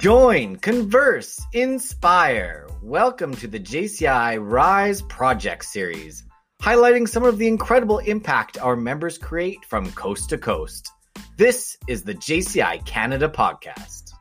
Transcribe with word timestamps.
Join, 0.00 0.56
converse, 0.56 1.38
inspire. 1.52 2.66
Welcome 2.80 3.34
to 3.34 3.46
the 3.46 3.60
JCI 3.60 4.38
Rise 4.40 5.02
Project 5.02 5.62
Series, 5.66 6.24
highlighting 6.62 7.06
some 7.06 7.22
of 7.22 7.36
the 7.36 7.46
incredible 7.46 7.98
impact 7.98 8.56
our 8.56 8.76
members 8.76 9.18
create 9.18 9.62
from 9.66 9.92
coast 9.92 10.30
to 10.30 10.38
coast. 10.38 10.90
This 11.36 11.76
is 11.86 12.02
the 12.02 12.14
JCI 12.14 12.86
Canada 12.86 13.28
podcast. 13.28 14.12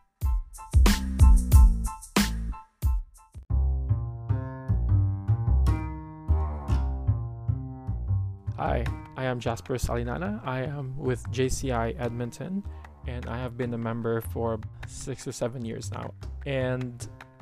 Hi, 8.57 8.83
I 9.15 9.23
am 9.23 9.39
Jasper 9.39 9.75
Salinana. 9.75 10.45
I 10.45 10.63
am 10.63 10.97
with 10.97 11.23
JCI 11.31 11.97
Edmonton 11.97 12.65
and 13.09 13.25
I 13.25 13.37
have 13.37 13.57
been 13.57 13.73
a 13.73 13.77
member 13.77 14.21
for 14.21 14.59
six 14.87 15.27
or 15.27 15.31
seven 15.31 15.65
years 15.65 15.91
now. 15.91 16.13
And 16.45 16.95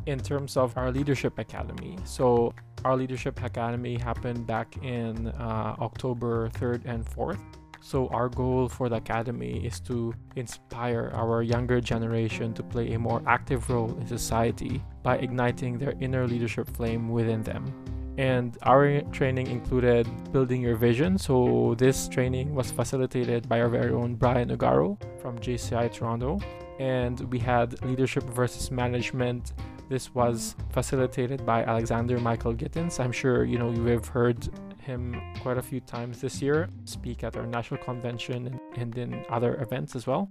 in 0.05 0.19
terms 0.19 0.55
of 0.55 0.77
our 0.77 0.91
leadership 0.91 1.37
academy, 1.37 1.97
so 2.05 2.53
our 2.85 2.95
leadership 2.95 3.43
academy 3.43 3.97
happened 3.97 4.47
back 4.47 4.77
in 4.81 5.27
uh, 5.27 5.75
October 5.87 6.49
3rd 6.59 6.81
and 6.85 7.05
4th. 7.05 7.41
So, 7.79 8.07
our 8.07 8.27
goal 8.27 8.67
for 8.67 8.89
the 8.89 8.95
academy 8.95 9.65
is 9.65 9.79
to 9.81 10.11
inspire 10.35 11.11
our 11.13 11.43
younger 11.43 11.79
generation 11.79 12.53
to 12.55 12.63
play 12.63 12.93
a 12.93 12.99
more 12.99 13.21
active 13.27 13.69
role 13.69 13.95
in 13.99 14.07
society 14.07 14.81
by 15.03 15.17
igniting 15.17 15.77
their 15.77 15.93
inner 16.01 16.27
leadership 16.27 16.67
flame 16.75 17.07
within 17.07 17.43
them 17.43 17.63
and 18.17 18.57
our 18.63 19.01
training 19.11 19.47
included 19.47 20.07
building 20.31 20.61
your 20.61 20.75
vision. 20.75 21.17
So 21.17 21.75
this 21.77 22.07
training 22.07 22.53
was 22.53 22.71
facilitated 22.71 23.47
by 23.47 23.61
our 23.61 23.69
very 23.69 23.93
own 23.93 24.15
Brian 24.15 24.49
Ugaro 24.49 24.97
from 25.21 25.37
JCI 25.37 25.93
Toronto, 25.93 26.39
and 26.79 27.19
we 27.31 27.39
had 27.39 27.81
leadership 27.85 28.23
versus 28.23 28.71
management. 28.71 29.53
This 29.89 30.13
was 30.13 30.55
facilitated 30.71 31.45
by 31.45 31.63
Alexander 31.63 32.19
Michael 32.19 32.53
Gittins. 32.53 32.99
I'm 32.99 33.11
sure 33.11 33.45
you 33.45 33.57
know 33.57 33.71
you 33.71 33.85
have 33.85 34.07
heard 34.07 34.49
him 34.79 35.21
quite 35.41 35.57
a 35.57 35.61
few 35.61 35.81
times 35.81 36.21
this 36.21 36.41
year 36.41 36.69
speak 36.85 37.23
at 37.23 37.35
our 37.37 37.45
national 37.45 37.83
convention 37.83 38.59
and 38.75 38.97
in 38.97 39.23
other 39.29 39.61
events 39.61 39.95
as 39.95 40.07
well. 40.07 40.29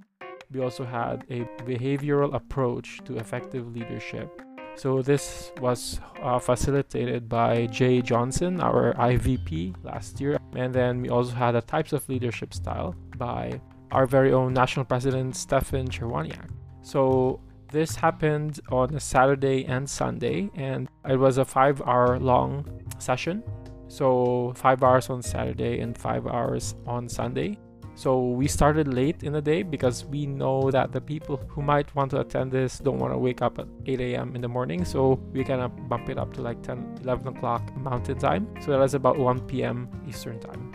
We 0.53 0.61
also 0.61 0.84
had 0.84 1.25
a 1.31 1.45
behavioral 1.62 2.34
approach 2.34 3.00
to 3.05 3.17
effective 3.17 3.75
leadership 3.75 4.43
so 4.77 5.03
this 5.03 5.53
was 5.61 6.01
uh, 6.23 6.39
facilitated 6.39 7.29
by 7.29 7.67
Jay 7.67 8.03
Johnson, 8.03 8.61
our 8.61 8.93
IVP 8.95 9.75
last 9.83 10.21
year. 10.21 10.39
And 10.55 10.75
then 10.75 11.01
we 11.01 11.09
also 11.09 11.35
had 11.35 11.55
a 11.57 11.63
types 11.63 11.93
of 11.93 12.07
leadership 12.09 12.53
style 12.53 12.95
by 13.17 13.61
our 13.91 14.07
very 14.07 14.33
own 14.33 14.53
national 14.53 14.85
president, 14.85 15.35
Stefan 15.35 15.89
Cherwaniak. 15.89 16.51
So 16.83 17.41
this 17.73 17.97
happened 17.97 18.61
on 18.71 18.95
a 18.95 19.01
Saturday 19.01 19.65
and 19.65 19.89
Sunday, 19.89 20.51
and 20.55 20.89
it 21.09 21.17
was 21.17 21.39
a 21.39 21.45
five 21.45 21.81
hour 21.83 22.19
long 22.19 22.65
session. 22.99 23.43
So 23.89 24.53
five 24.57 24.83
hours 24.83 25.11
on 25.11 25.23
Saturday 25.23 25.81
and 25.81 25.97
five 25.97 26.27
hours 26.27 26.75
on 26.87 27.09
Sunday. 27.09 27.59
So 27.97 28.21
we 28.21 28.47
started 28.47 28.93
late 28.93 29.23
in 29.23 29.33
the 29.33 29.41
day 29.41 29.63
because 29.63 30.05
we 30.05 30.27
know 30.27 30.71
that 30.71 30.93
the 30.93 31.01
people 31.01 31.39
who 31.49 31.63
might 31.63 31.93
want 31.95 32.11
to 32.11 32.21
attend 32.21 32.53
this 32.53 32.79
don't 32.79 32.99
want 32.99 33.15
to 33.15 33.19
wake 33.19 33.41
up 33.41 33.59
at 33.59 33.67
8 33.87 33.99
a.m. 34.01 34.37
in 34.37 34.43
the 34.43 34.49
morning. 34.49 34.85
So 34.85 35.19
we 35.33 35.43
kind 35.45 35.63
of 35.63 35.89
bump 35.89 36.11
it 36.11 36.19
up 36.19 36.35
to 36.35 36.43
like 36.43 36.63
10, 36.63 36.99
11 37.03 37.29
o'clock 37.29 37.75
mountain 37.75 38.19
time. 38.19 38.49
So 38.61 38.73
that 38.73 38.83
is 38.83 38.93
about 38.93 39.17
1 39.19 39.41
p.m. 39.49 39.89
Eastern 40.07 40.39
time. 40.39 40.75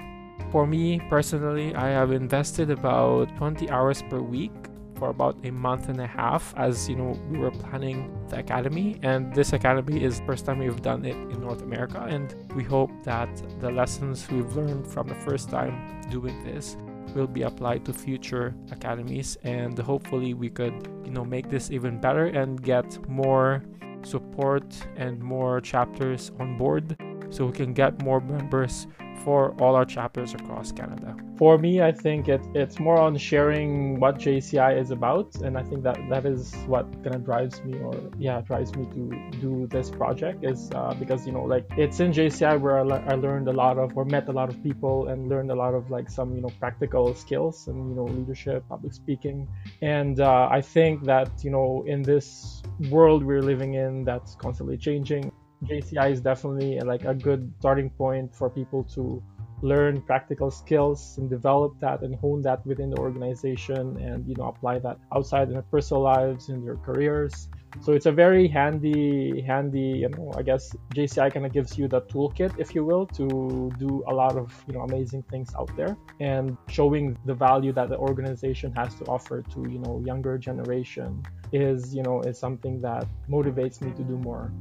For 0.51 0.65
me 0.65 0.99
personally, 1.09 1.75
I 1.75 1.89
have 1.89 2.11
invested 2.11 2.71
about 2.71 3.37
20 3.37 3.69
hours 3.69 4.01
per 4.09 4.19
week 4.19 4.51
for 4.95 5.09
about 5.09 5.37
a 5.43 5.51
month 5.51 5.89
and 5.89 6.01
a 6.01 6.07
half 6.07 6.55
as 6.57 6.89
you 6.89 6.95
know 6.95 7.19
we 7.31 7.39
were 7.39 7.49
planning 7.49 8.15
the 8.29 8.37
academy 8.37 8.99
and 9.01 9.33
this 9.33 9.51
academy 9.51 10.03
is 10.03 10.21
first 10.27 10.45
time 10.45 10.59
we've 10.59 10.83
done 10.83 11.03
it 11.03 11.15
in 11.15 11.41
north 11.41 11.63
america 11.63 12.05
and 12.07 12.35
we 12.55 12.63
hope 12.63 12.91
that 13.03 13.27
the 13.61 13.71
lessons 13.71 14.29
we've 14.29 14.55
learned 14.55 14.85
from 14.85 15.07
the 15.07 15.15
first 15.15 15.49
time 15.49 15.73
doing 16.11 16.43
this 16.43 16.77
will 17.13 17.27
be 17.27 17.43
applied 17.43 17.85
to 17.85 17.93
future 17.93 18.53
academies 18.71 19.37
and 19.43 19.77
hopefully 19.77 20.33
we 20.33 20.49
could 20.49 20.73
you 21.05 21.11
know 21.11 21.25
make 21.25 21.49
this 21.49 21.71
even 21.71 21.99
better 21.99 22.27
and 22.27 22.61
get 22.61 22.85
more 23.09 23.63
support 24.03 24.65
and 24.95 25.19
more 25.21 25.61
chapters 25.61 26.31
on 26.39 26.57
board 26.57 26.97
so 27.31 27.45
we 27.45 27.53
can 27.53 27.73
get 27.73 28.01
more 28.03 28.19
members 28.19 28.87
for 29.23 29.53
all 29.61 29.75
our 29.75 29.85
chapters 29.85 30.33
across 30.33 30.71
Canada. 30.71 31.15
For 31.37 31.57
me, 31.57 31.81
I 31.81 31.91
think 31.91 32.27
it, 32.27 32.41
it's 32.53 32.79
more 32.79 32.97
on 32.97 33.17
sharing 33.17 33.99
what 33.99 34.17
JCI 34.17 34.79
is 34.79 34.91
about, 34.91 35.35
and 35.35 35.57
I 35.57 35.63
think 35.63 35.83
that 35.83 35.97
that 36.09 36.25
is 36.25 36.53
what 36.67 36.91
kind 37.03 37.15
of 37.15 37.25
drives 37.25 37.63
me, 37.63 37.79
or 37.79 37.93
yeah, 38.19 38.41
drives 38.41 38.75
me 38.75 38.85
to 38.85 39.39
do 39.39 39.67
this 39.67 39.89
project. 39.89 40.43
Is 40.43 40.69
uh, 40.75 40.93
because 40.99 41.25
you 41.25 41.33
know, 41.33 41.43
like 41.43 41.65
it's 41.77 41.99
in 41.99 42.11
JCI 42.11 42.59
where 42.59 42.79
I, 42.79 42.81
le- 42.81 43.03
I 43.07 43.15
learned 43.15 43.47
a 43.47 43.53
lot 43.53 43.77
of, 43.77 43.95
or 43.97 44.05
met 44.05 44.27
a 44.27 44.31
lot 44.31 44.49
of 44.49 44.61
people, 44.63 45.07
and 45.07 45.29
learned 45.29 45.51
a 45.51 45.55
lot 45.55 45.73
of 45.73 45.89
like 45.89 46.09
some 46.09 46.35
you 46.35 46.41
know 46.41 46.51
practical 46.59 47.13
skills 47.15 47.67
and 47.67 47.89
you 47.89 47.95
know 47.95 48.05
leadership, 48.05 48.63
public 48.69 48.93
speaking, 48.93 49.47
and 49.81 50.19
uh, 50.19 50.47
I 50.51 50.61
think 50.61 51.05
that 51.05 51.31
you 51.43 51.51
know 51.51 51.83
in 51.87 52.03
this 52.03 52.61
world 52.89 53.23
we're 53.23 53.41
living 53.41 53.75
in 53.75 54.03
that's 54.03 54.35
constantly 54.35 54.77
changing 54.77 55.31
JCI 55.65 56.11
is 56.11 56.21
definitely 56.21 56.79
like 56.79 57.05
a 57.05 57.13
good 57.13 57.51
starting 57.59 57.89
point 57.89 58.33
for 58.33 58.49
people 58.49 58.83
to 58.95 59.21
learn 59.61 60.01
practical 60.01 60.49
skills 60.49 61.17
and 61.17 61.29
develop 61.29 61.79
that 61.79 62.01
and 62.01 62.15
hone 62.15 62.41
that 62.41 62.65
within 62.65 62.89
the 62.89 62.97
organization 62.97 63.97
and 64.01 64.27
you 64.27 64.35
know 64.35 64.45
apply 64.45 64.79
that 64.79 64.97
outside 65.15 65.47
in 65.47 65.53
their 65.53 65.61
personal 65.63 66.01
lives 66.01 66.49
in 66.49 66.65
their 66.65 66.77
careers. 66.77 67.47
So 67.79 67.93
it's 67.93 68.05
a 68.05 68.11
very 68.11 68.47
handy 68.47 69.41
handy 69.41 70.01
you 70.03 70.09
know 70.09 70.33
i 70.35 70.41
guess 70.41 70.75
jci 70.93 71.33
kind 71.33 71.45
of 71.45 71.53
gives 71.53 71.77
you 71.77 71.87
the 71.87 72.01
toolkit 72.01 72.51
if 72.59 72.75
you 72.75 72.83
will 72.83 73.05
to 73.05 73.71
do 73.79 74.03
a 74.07 74.13
lot 74.13 74.35
of 74.35 74.51
you 74.67 74.73
know 74.73 74.81
amazing 74.81 75.23
things 75.31 75.53
out 75.57 75.71
there 75.77 75.95
and 76.19 76.57
showing 76.67 77.17
the 77.25 77.33
value 77.33 77.71
that 77.71 77.87
the 77.87 77.97
organization 77.97 78.73
has 78.73 78.93
to 78.95 79.05
offer 79.05 79.41
to 79.41 79.59
you 79.69 79.79
know 79.79 80.01
younger 80.05 80.37
generation 80.37 81.23
is 81.53 81.95
you 81.95 82.03
know 82.03 82.19
is 82.21 82.37
something 82.37 82.81
that 82.81 83.07
motivates 83.29 83.81
me 83.81 83.91
to 83.93 84.03
do 84.03 84.17
more 84.17 84.51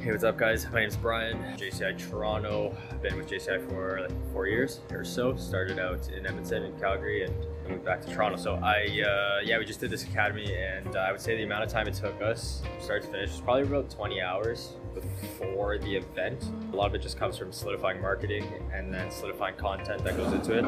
Hey, 0.00 0.10
what's 0.10 0.24
up, 0.24 0.36
guys? 0.36 0.66
My 0.72 0.80
name 0.80 0.88
is 0.88 0.96
Brian, 0.96 1.38
JCI 1.56 2.08
Toronto. 2.10 2.76
I've 2.90 3.02
been 3.02 3.16
with 3.16 3.28
JCI 3.28 3.68
for 3.68 4.00
like 4.00 4.32
four 4.32 4.48
years 4.48 4.80
or 4.90 5.04
so. 5.04 5.36
Started 5.36 5.78
out 5.78 6.08
in 6.10 6.26
Edmonton 6.26 6.64
and 6.64 6.80
Calgary 6.80 7.24
and 7.24 7.34
moved 7.68 7.84
back 7.84 8.00
to 8.02 8.12
Toronto. 8.12 8.36
So 8.36 8.54
I, 8.54 8.86
uh, 9.06 9.40
yeah, 9.44 9.58
we 9.58 9.64
just 9.64 9.78
did 9.78 9.90
this 9.90 10.02
academy, 10.02 10.56
and 10.56 10.96
uh, 10.96 11.00
I 11.00 11.12
would 11.12 11.20
say 11.20 11.36
the 11.36 11.44
amount 11.44 11.62
of 11.62 11.70
time 11.70 11.86
it 11.86 11.94
took 11.94 12.20
us, 12.20 12.62
start 12.80 13.02
to 13.02 13.08
finish, 13.08 13.30
was 13.30 13.40
probably 13.40 13.62
about 13.62 13.90
20 13.90 14.20
hours 14.20 14.74
before 14.92 15.78
the 15.78 15.96
event. 15.96 16.50
A 16.72 16.76
lot 16.76 16.88
of 16.88 16.94
it 16.96 17.02
just 17.02 17.16
comes 17.16 17.38
from 17.38 17.52
solidifying 17.52 18.00
marketing 18.00 18.44
and 18.74 18.92
then 18.92 19.08
solidifying 19.10 19.54
content 19.56 20.02
that 20.02 20.16
goes 20.16 20.32
into 20.32 20.58
it 20.58 20.64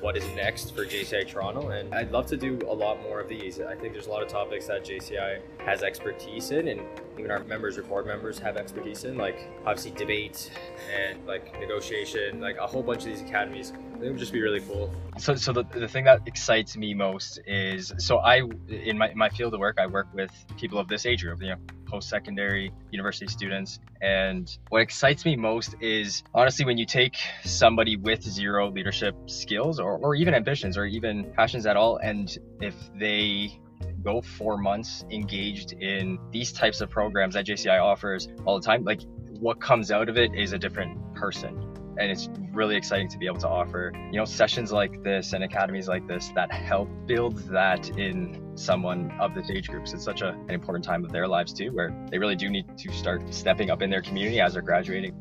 what 0.00 0.16
is 0.16 0.28
next 0.36 0.74
for 0.74 0.84
JCI 0.84 1.26
Toronto. 1.26 1.70
And 1.70 1.94
I'd 1.94 2.10
love 2.10 2.26
to 2.26 2.36
do 2.36 2.58
a 2.68 2.74
lot 2.74 3.02
more 3.02 3.20
of 3.20 3.28
these. 3.28 3.60
I 3.60 3.74
think 3.74 3.92
there's 3.92 4.06
a 4.06 4.10
lot 4.10 4.22
of 4.22 4.28
topics 4.28 4.66
that 4.66 4.84
JCI 4.84 5.40
has 5.64 5.82
expertise 5.82 6.50
in, 6.50 6.68
and 6.68 6.80
even 7.18 7.30
our 7.30 7.42
members 7.44 7.78
or 7.78 7.82
board 7.82 8.06
members 8.06 8.38
have 8.38 8.56
expertise 8.56 9.04
in, 9.04 9.16
like 9.16 9.48
obviously 9.64 9.92
debate 9.92 10.50
and 10.94 11.26
like 11.26 11.58
negotiation, 11.58 12.40
like 12.40 12.56
a 12.58 12.66
whole 12.66 12.82
bunch 12.82 13.00
of 13.00 13.06
these 13.06 13.22
academies. 13.22 13.72
It 14.02 14.10
would 14.10 14.18
just 14.18 14.32
be 14.32 14.42
really 14.42 14.60
cool. 14.60 14.94
So, 15.18 15.34
so 15.34 15.52
the, 15.52 15.64
the 15.64 15.88
thing 15.88 16.04
that 16.04 16.20
excites 16.26 16.76
me 16.76 16.92
most 16.92 17.40
is 17.46 17.92
so 17.98 18.18
I 18.18 18.42
in 18.68 18.98
my, 18.98 19.14
my 19.14 19.30
field 19.30 19.54
of 19.54 19.60
work 19.60 19.78
I 19.80 19.86
work 19.86 20.08
with 20.12 20.30
people 20.58 20.78
of 20.78 20.88
this 20.88 21.06
age 21.06 21.22
group, 21.22 21.40
you 21.40 21.48
know, 21.48 21.56
post-secondary 21.86 22.72
university 22.90 23.26
students 23.26 23.78
and 24.02 24.58
what 24.68 24.82
excites 24.82 25.24
me 25.24 25.36
most 25.36 25.76
is 25.80 26.22
honestly 26.34 26.64
when 26.64 26.76
you 26.76 26.84
take 26.84 27.16
somebody 27.44 27.96
with 27.96 28.22
zero 28.22 28.70
leadership 28.70 29.14
skills 29.26 29.78
or, 29.78 29.96
or 29.98 30.14
even 30.14 30.34
ambitions 30.34 30.76
or 30.76 30.84
even 30.84 31.32
passions 31.36 31.64
at 31.64 31.76
all 31.76 31.96
and 31.98 32.38
if 32.60 32.74
they 32.98 33.58
go 34.02 34.20
four 34.20 34.56
months 34.56 35.04
engaged 35.10 35.72
in 35.72 36.18
these 36.30 36.52
types 36.52 36.80
of 36.80 36.90
programs 36.90 37.34
that 37.34 37.46
JCI 37.46 37.82
offers 37.82 38.28
all 38.44 38.58
the 38.58 38.64
time, 38.64 38.84
like 38.84 39.02
what 39.40 39.60
comes 39.60 39.90
out 39.90 40.08
of 40.08 40.16
it 40.16 40.34
is 40.34 40.52
a 40.52 40.58
different 40.58 41.14
person. 41.14 41.62
And 41.98 42.10
it's 42.10 42.28
really 42.52 42.76
exciting 42.76 43.08
to 43.08 43.18
be 43.18 43.26
able 43.26 43.40
to 43.40 43.48
offer 43.48 43.90
you 44.10 44.18
know 44.18 44.24
sessions 44.24 44.70
like 44.70 45.02
this 45.02 45.32
and 45.32 45.44
academies 45.44 45.88
like 45.88 46.06
this 46.06 46.30
that 46.34 46.52
help 46.52 46.88
build 47.06 47.38
that 47.48 47.88
in 47.98 48.52
someone 48.54 49.10
of 49.18 49.34
this 49.34 49.50
age 49.50 49.68
group. 49.68 49.84
It's 49.84 50.04
such 50.04 50.20
a, 50.20 50.30
an 50.30 50.50
important 50.50 50.84
time 50.84 51.04
of 51.04 51.12
their 51.12 51.26
lives 51.26 51.52
too 51.52 51.70
where 51.70 51.94
they 52.10 52.18
really 52.18 52.36
do 52.36 52.50
need 52.50 52.76
to 52.76 52.92
start 52.92 53.32
stepping 53.32 53.70
up 53.70 53.82
in 53.82 53.90
their 53.90 54.02
community 54.02 54.40
as 54.40 54.54
they're 54.54 54.62
graduating. 54.62 55.14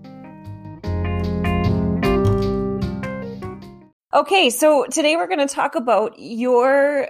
Okay 4.14 4.50
so 4.50 4.86
today 4.86 5.16
we're 5.16 5.28
going 5.28 5.46
to 5.46 5.54
talk 5.54 5.76
about 5.76 6.14
your 6.18 7.08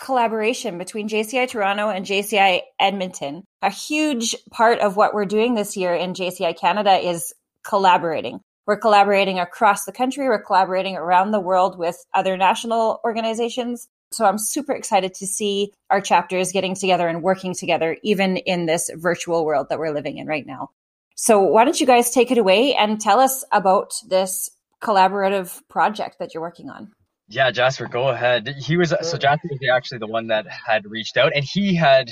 collaboration 0.00 0.78
between 0.78 1.08
JCI 1.08 1.48
Toronto 1.48 1.88
and 1.88 2.04
JCI 2.04 2.62
Edmonton. 2.80 3.44
A 3.62 3.70
huge 3.70 4.34
part 4.50 4.80
of 4.80 4.96
what 4.96 5.14
we're 5.14 5.26
doing 5.26 5.54
this 5.54 5.76
year 5.76 5.94
in 5.94 6.14
JCI 6.14 6.58
Canada 6.58 6.96
is 6.96 7.32
collaborating. 7.62 8.40
We're 8.66 8.78
collaborating 8.78 9.38
across 9.38 9.84
the 9.84 9.92
country. 9.92 10.26
We're 10.26 10.42
collaborating 10.42 10.96
around 10.96 11.30
the 11.30 11.40
world 11.40 11.78
with 11.78 11.96
other 12.14 12.36
national 12.36 13.00
organizations. 13.04 13.88
So 14.12 14.24
I'm 14.24 14.38
super 14.38 14.72
excited 14.72 15.14
to 15.14 15.26
see 15.26 15.72
our 15.88 16.00
chapters 16.00 16.52
getting 16.52 16.74
together 16.74 17.06
and 17.06 17.22
working 17.22 17.54
together, 17.54 17.96
even 18.02 18.36
in 18.38 18.66
this 18.66 18.90
virtual 18.94 19.44
world 19.44 19.68
that 19.68 19.78
we're 19.78 19.94
living 19.94 20.18
in 20.18 20.26
right 20.26 20.46
now. 20.46 20.70
So 21.14 21.40
why 21.40 21.64
don't 21.64 21.80
you 21.80 21.86
guys 21.86 22.10
take 22.10 22.30
it 22.30 22.38
away 22.38 22.74
and 22.74 23.00
tell 23.00 23.20
us 23.20 23.44
about 23.52 23.92
this 24.08 24.50
collaborative 24.82 25.60
project 25.68 26.18
that 26.18 26.32
you're 26.32 26.42
working 26.42 26.70
on? 26.70 26.92
Yeah, 27.30 27.52
Jasper, 27.52 27.86
go 27.86 28.08
ahead. 28.08 28.48
He 28.58 28.76
was 28.76 28.92
so 29.02 29.16
Jasper 29.16 29.48
was 29.48 29.60
actually 29.72 29.98
the 29.98 30.08
one 30.08 30.26
that 30.26 30.46
had 30.48 30.84
reached 30.84 31.16
out, 31.16 31.30
and 31.32 31.44
he 31.44 31.76
had 31.76 32.10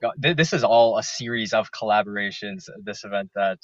got. 0.00 0.14
This 0.16 0.52
is 0.52 0.62
all 0.62 0.98
a 0.98 1.02
series 1.02 1.52
of 1.52 1.72
collaborations. 1.72 2.68
This 2.84 3.02
event 3.02 3.30
that 3.34 3.58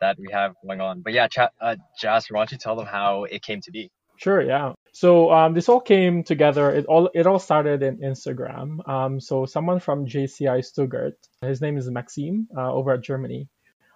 that 0.00 0.18
we 0.18 0.26
have 0.32 0.54
going 0.66 0.80
on. 0.80 1.02
But 1.02 1.12
yeah, 1.12 1.28
uh, 1.60 1.76
Jasper, 2.00 2.34
why 2.34 2.40
don't 2.40 2.52
you 2.52 2.58
tell 2.58 2.74
them 2.74 2.86
how 2.86 3.24
it 3.24 3.42
came 3.42 3.60
to 3.60 3.70
be? 3.70 3.90
Sure. 4.16 4.42
Yeah. 4.42 4.72
So 4.92 5.30
um, 5.30 5.54
this 5.54 5.68
all 5.68 5.80
came 5.80 6.24
together. 6.24 6.72
It 6.72 6.86
all 6.86 7.10
it 7.14 7.28
all 7.28 7.38
started 7.38 7.84
in 7.84 7.98
Instagram. 7.98 8.86
Um, 8.88 9.20
so 9.20 9.46
someone 9.46 9.78
from 9.78 10.06
JCI 10.06 10.64
Stuttgart, 10.64 11.14
his 11.42 11.60
name 11.60 11.78
is 11.78 11.88
Maxime, 11.88 12.48
uh, 12.56 12.72
over 12.72 12.92
at 12.94 13.02
Germany. 13.02 13.48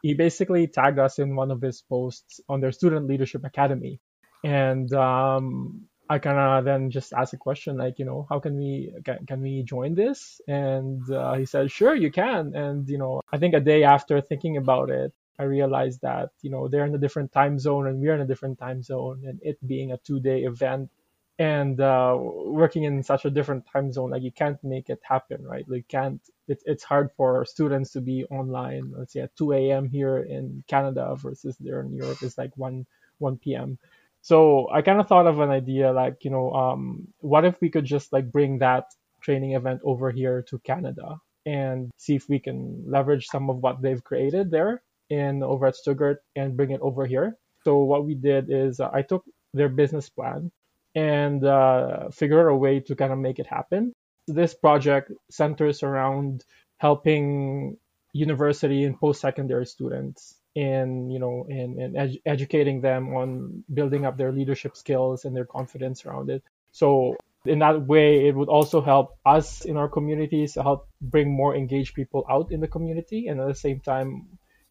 He 0.03 0.15
basically 0.15 0.69
tagged 0.69 1.01
us 1.01 1.19
in 1.19 1.35
one 1.35 1.51
of 1.51 1.61
his 1.61 1.83
posts 1.83 2.39
on 2.49 2.61
their 2.61 2.71
Student 2.71 3.09
Leadership 3.09 3.45
Academy, 3.45 4.01
and 4.45 4.93
um, 4.95 5.89
I 6.09 6.19
kind 6.19 6.39
of 6.39 6.65
then 6.65 6.91
just 6.91 7.13
asked 7.13 7.33
a 7.33 7.39
question 7.39 7.77
like, 7.79 7.99
you 7.99 8.05
know, 8.05 8.27
how 8.29 8.39
can 8.39 8.57
we 8.57 8.93
can, 9.05 9.25
can 9.27 9.41
we 9.41 9.63
join 9.63 9.95
this? 9.95 10.41
And 10.47 11.09
uh, 11.11 11.35
he 11.35 11.47
said, 11.47 11.71
sure, 11.71 11.95
you 11.95 12.11
can. 12.11 12.55
And 12.55 12.89
you 12.89 12.99
know, 12.99 13.23
I 13.33 13.39
think 13.39 13.55
a 13.55 13.61
day 13.61 13.85
after 13.85 14.21
thinking 14.21 14.57
about 14.57 14.91
it, 14.91 15.13
I 15.39 15.45
realized 15.45 16.03
that 16.03 16.31
you 16.43 16.51
know 16.51 16.69
they're 16.69 16.85
in 16.87 16.95
a 16.95 16.99
different 16.99 17.33
time 17.33 17.59
zone 17.59 17.87
and 17.87 18.01
we're 18.01 18.15
in 18.15 18.21
a 18.21 18.27
different 18.27 18.59
time 18.59 18.83
zone, 18.83 19.23
and 19.27 19.41
it 19.43 19.59
being 19.67 19.93
a 19.93 19.99
two-day 19.99 20.45
event 20.45 20.91
and 21.39 21.81
uh, 21.81 22.17
working 22.17 22.85
in 22.85 23.03
such 23.03 23.25
a 23.25 23.31
different 23.31 23.67
time 23.67 23.93
zone, 23.93 24.11
like 24.11 24.23
you 24.23 24.31
can't 24.31 24.63
make 24.63 24.89
it 24.89 25.01
happen, 25.03 25.45
right? 25.45 25.69
Like 25.69 25.89
can't. 25.89 26.21
It, 26.47 26.63
it's 26.67 26.85
hard 26.85 27.11
for 27.17 27.45
students 27.45 27.91
to 27.93 28.01
be 28.01 28.25
online. 28.27 28.93
Let's 28.97 29.15
say 29.15 29.21
at 29.21 29.35
2 29.37 29.53
a.m. 29.55 29.89
here 29.89 30.19
in 30.19 30.63
Canada 30.69 31.17
versus 31.17 31.57
there 31.59 31.81
in 31.81 31.93
Europe 31.95 32.23
is 32.23 32.39
like 32.39 32.57
1 32.57 32.87
1 33.19 33.37
p.m. 33.39 33.79
So 34.25 34.71
I 34.73 34.81
kind 34.81 35.01
of 35.01 35.07
thought 35.07 35.27
of 35.27 35.41
an 35.41 35.51
idea 35.51 35.93
like, 35.93 36.25
you 36.25 36.31
know, 36.31 36.51
um, 36.55 37.09
what 37.21 37.45
if 37.45 37.61
we 37.61 37.69
could 37.69 37.85
just 37.85 38.11
like 38.11 38.33
bring 38.33 38.61
that 38.61 38.87
training 39.21 39.53
event 39.53 39.83
over 39.85 40.11
here 40.11 40.41
to 40.49 40.59
Canada 40.61 41.19
and 41.45 41.91
see 41.99 42.15
if 42.15 42.27
we 42.27 42.39
can 42.39 42.85
leverage 42.89 43.27
some 43.27 43.51
of 43.51 43.59
what 43.59 43.83
they've 43.83 44.03
created 44.03 44.51
there 44.51 44.83
in 45.11 45.43
over 45.43 45.67
at 45.67 45.77
Stuttgart 45.77 46.23
and 46.35 46.57
bring 46.57 46.71
it 46.71 46.81
over 46.81 47.05
here. 47.05 47.37
So 47.65 47.85
what 47.85 48.07
we 48.07 48.15
did 48.15 48.47
is 48.49 48.81
uh, 48.81 48.89
I 48.91 49.03
took 49.03 49.27
their 49.53 49.69
business 49.69 50.09
plan 50.09 50.51
and 50.95 51.45
uh, 51.45 52.09
figure 52.09 52.49
a 52.49 52.57
way 52.57 52.81
to 52.81 52.97
kind 52.97 53.13
of 53.13 53.19
make 53.19 53.39
it 53.39 53.47
happen. 53.47 53.93
This 54.27 54.55
project 54.55 55.13
centers 55.31 55.83
around 55.83 56.47
helping 56.79 57.77
university 58.15 58.85
and 58.85 58.99
post-secondary 58.99 59.67
students 59.67 60.41
in 60.55 61.11
you 61.11 61.19
know 61.19 61.47
in, 61.49 61.81
in 61.81 61.97
ed- 61.97 62.19
educating 62.25 62.81
them 62.81 63.15
on 63.15 63.65
building 63.73 64.05
up 64.07 64.17
their 64.17 64.33
leadership 64.33 64.77
skills 64.77 65.25
and 65.25 65.37
their 65.37 65.45
confidence 65.45 66.07
around 66.07 66.31
it. 66.31 66.43
So 66.73 67.17
in 67.45 67.59
that 67.59 67.87
way 67.87 68.27
it 68.27 68.35
would 68.35 68.49
also 68.49 68.81
help 68.81 69.19
us 69.27 69.65
in 69.65 69.77
our 69.77 69.89
communities 69.89 70.55
help 70.55 70.89
bring 71.01 71.31
more 71.31 71.55
engaged 71.55 71.95
people 71.95 72.25
out 72.31 72.51
in 72.51 72.61
the 72.61 72.69
community 72.69 73.27
and 73.27 73.39
at 73.41 73.47
the 73.49 73.55
same 73.55 73.81
time 73.81 74.27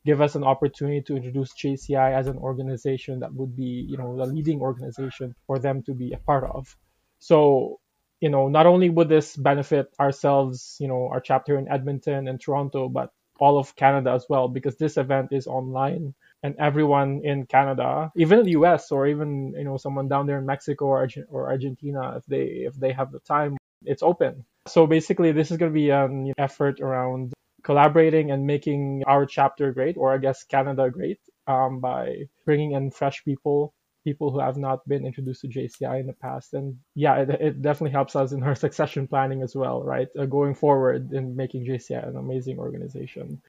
give 0.05 0.21
us 0.21 0.35
an 0.35 0.43
opportunity 0.43 1.01
to 1.01 1.15
introduce 1.15 1.53
JCI 1.53 2.17
as 2.17 2.27
an 2.27 2.37
organization 2.37 3.19
that 3.19 3.33
would 3.33 3.55
be 3.55 3.85
you 3.87 3.97
know 3.97 4.17
the 4.17 4.25
leading 4.25 4.59
organization 4.61 5.35
for 5.47 5.59
them 5.59 5.83
to 5.83 5.93
be 5.93 6.13
a 6.13 6.17
part 6.17 6.49
of. 6.49 6.75
So 7.19 7.79
you 8.21 8.29
know 8.29 8.47
not 8.47 8.65
only 8.65 8.89
would 8.89 9.09
this 9.09 9.35
benefit 9.35 9.93
ourselves 9.99 10.77
you 10.79 10.87
know 10.87 11.09
our 11.11 11.19
chapter 11.19 11.57
in 11.57 11.69
Edmonton 11.69 12.27
and 12.29 12.39
Toronto 12.39 12.87
but 12.87 13.11
all 13.43 13.57
of 13.57 13.75
Canada 13.75 14.11
as 14.11 14.25
well 14.29 14.47
because 14.47 14.75
this 14.77 14.95
event 14.95 15.27
is 15.39 15.47
online 15.47 16.13
and 16.43 16.55
everyone 16.59 17.21
in 17.25 17.45
Canada, 17.45 18.09
even 18.15 18.39
in 18.39 18.45
the 18.45 18.55
US 18.61 18.91
or 18.95 19.05
even 19.13 19.53
you 19.57 19.65
know 19.67 19.75
someone 19.75 20.07
down 20.07 20.27
there 20.27 20.39
in 20.39 20.45
Mexico 20.45 20.85
or, 20.85 21.07
or 21.29 21.41
Argentina, 21.49 22.15
if 22.19 22.25
they 22.25 22.45
if 22.69 22.75
they 22.75 22.93
have 22.93 23.11
the 23.11 23.19
time, 23.19 23.57
it's 23.83 24.03
open. 24.11 24.45
So 24.67 24.87
basically, 24.87 25.33
this 25.33 25.51
is 25.51 25.57
going 25.57 25.73
to 25.73 25.81
be 25.85 25.89
an 25.89 26.33
effort 26.37 26.79
around 26.79 27.33
collaborating 27.63 28.31
and 28.31 28.47
making 28.47 29.03
our 29.07 29.25
chapter 29.25 29.73
great, 29.73 29.95
or 29.97 30.13
I 30.13 30.19
guess 30.25 30.43
Canada 30.43 30.89
great, 30.89 31.19
um, 31.47 31.79
by 31.79 32.29
bringing 32.45 32.71
in 32.71 32.91
fresh 32.91 33.25
people 33.25 33.73
people 34.03 34.31
who 34.31 34.39
have 34.39 34.57
not 34.57 34.87
been 34.87 35.05
introduced 35.05 35.41
to 35.41 35.47
JCI 35.47 35.99
in 35.99 36.07
the 36.07 36.13
past. 36.13 36.53
And 36.53 36.77
yeah, 36.95 37.15
it, 37.17 37.29
it 37.29 37.61
definitely 37.61 37.91
helps 37.91 38.15
us 38.15 38.31
in 38.31 38.43
our 38.43 38.55
succession 38.55 39.07
planning 39.07 39.41
as 39.41 39.55
well, 39.55 39.83
right? 39.83 40.07
Uh, 40.17 40.25
going 40.25 40.55
forward 40.55 41.11
in 41.13 41.35
making 41.35 41.65
JCI 41.65 42.07
an 42.07 42.15
amazing 42.15 42.59
organization. 42.59 43.41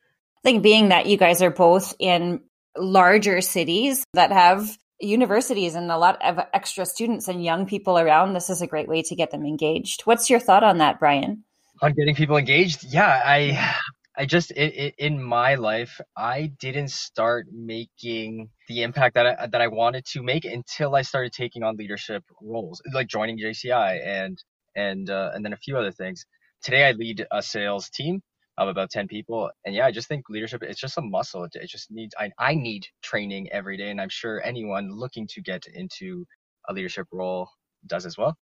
I 0.45 0.49
think 0.49 0.63
being 0.63 0.91
that 0.91 1.07
you 1.07 1.17
guys 1.17 1.43
are 1.43 1.51
both 1.51 1.95
in 1.99 2.41
larger 2.77 3.41
cities 3.41 4.05
that 4.15 4.33
have 4.33 4.77
universities 5.01 5.75
and 5.75 5.91
a 5.91 5.99
lot 5.99 6.23
of 6.23 6.39
extra 6.53 6.87
students 6.87 7.29
and 7.29 7.45
young 7.45 7.67
people 7.67 7.99
around, 7.99 8.35
this 8.35 8.51
is 8.51 8.63
a 8.63 8.67
great 8.67 8.89
way 8.89 9.03
to 9.03 9.15
get 9.15 9.31
them 9.31 9.45
engaged. 9.45 10.03
What's 10.03 10.31
your 10.31 10.41
thought 10.41 10.65
on 10.65 10.79
that, 10.79 10.99
Brian? 10.99 11.45
On 11.83 11.93
getting 11.93 12.15
people 12.15 12.37
engaged? 12.37 12.85
Yeah, 12.85 13.09
I 13.25 13.75
I 14.17 14.27
just 14.27 14.53
it, 14.53 14.95
in 14.99 15.23
my 15.23 15.57
life 15.57 16.01
I 16.17 16.53
didn't 16.61 16.91
start 16.91 17.49
making 17.53 18.51
the 18.69 18.83
impact 18.85 19.15
that 19.17 19.27
I, 19.27 19.47
that 19.49 19.61
I 19.63 19.69
wanted 19.69 20.07
to 20.13 20.23
make 20.23 20.47
until 20.47 20.97
I 20.97 21.03
started 21.03 21.33
taking 21.35 21.65
on 21.65 21.77
leadership 21.77 22.25
roles, 22.43 22.83
like 22.95 23.09
joining 23.09 23.39
JCI 23.41 24.07
and 24.07 24.39
and 24.77 25.11
uh, 25.11 25.33
and 25.35 25.45
then 25.45 25.55
a 25.55 25.59
few 25.59 25.79
other 25.79 25.93
things. 25.93 26.27
Today 26.63 26.87
I 26.89 26.93
lead 26.93 27.27
a 27.33 27.43
sales 27.43 27.91
team 27.91 28.23
of 28.59 28.69
about 28.69 28.91
10 28.93 29.09
people 29.09 29.51
and 29.67 29.75
yeah 29.75 29.87
i 29.87 29.91
just 29.91 30.09
think 30.09 30.31
leadership 30.31 30.63
it's 30.63 30.81
just 30.81 30.99
a 30.99 31.03
muscle. 31.03 31.45
It, 31.45 31.53
it 31.57 31.69
just 31.71 31.91
needs 31.91 32.15
I, 32.21 32.31
I 32.39 32.55
need 32.55 32.87
training 33.03 33.51
every 33.53 33.77
day 33.79 33.91
and 33.91 34.01
i'm 34.01 34.11
sure 34.11 34.43
anyone 34.45 34.91
looking 34.93 35.27
to 35.29 35.43
get 35.43 35.67
into 35.75 36.25
a 36.69 36.75
leadership 36.75 37.09
role 37.13 37.49
does 37.89 38.07
as 38.07 38.17
well. 38.19 38.37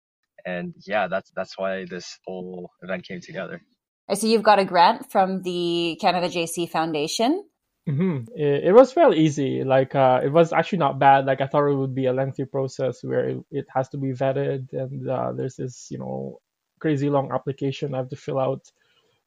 And 0.47 0.75
yeah 0.87 1.09
that's 1.09 1.31
that's 1.37 1.59
why 1.59 1.87
this 1.87 2.19
whole 2.27 2.71
event 2.83 3.07
came 3.07 3.21
together 3.23 3.61
I 4.09 4.15
see 4.15 4.33
you've 4.33 4.43
got 4.43 4.59
a 4.59 4.65
grant 4.65 5.11
from 5.13 5.43
the 5.43 5.99
Canada 6.01 6.29
JC 6.29 6.69
Foundation. 6.69 7.45
Mm-hmm. 7.89 8.33
It, 8.35 8.65
it, 8.65 8.73
was 8.73 8.93
fairly 8.93 9.19
easy. 9.19 9.65
Like 9.65 9.95
uh, 9.95 10.21
it 10.23 10.31
was 10.31 10.53
actually 10.53 10.79
not 10.79 10.99
bad. 10.99 11.27
Like 11.27 11.41
I 11.41 11.47
thought 11.47 11.69
it 11.69 11.75
would 11.75 11.95
be 11.95 12.07
a 12.07 12.13
lengthy 12.13 12.45
process 12.45 13.03
where 13.03 13.29
it, 13.31 13.39
it 13.51 13.67
has 13.75 13.89
to 13.91 13.97
be 13.99 14.13
vetted 14.13 14.73
and 14.73 15.09
uh, 15.09 15.33
there's 15.33 15.57
this 15.57 15.89
you 15.91 15.99
know 15.99 16.41
crazy 16.81 17.09
long 17.09 17.33
application 17.33 17.95
I 17.95 17.99
have 17.99 18.11
to 18.11 18.17
fill 18.17 18.39
out. 18.39 18.71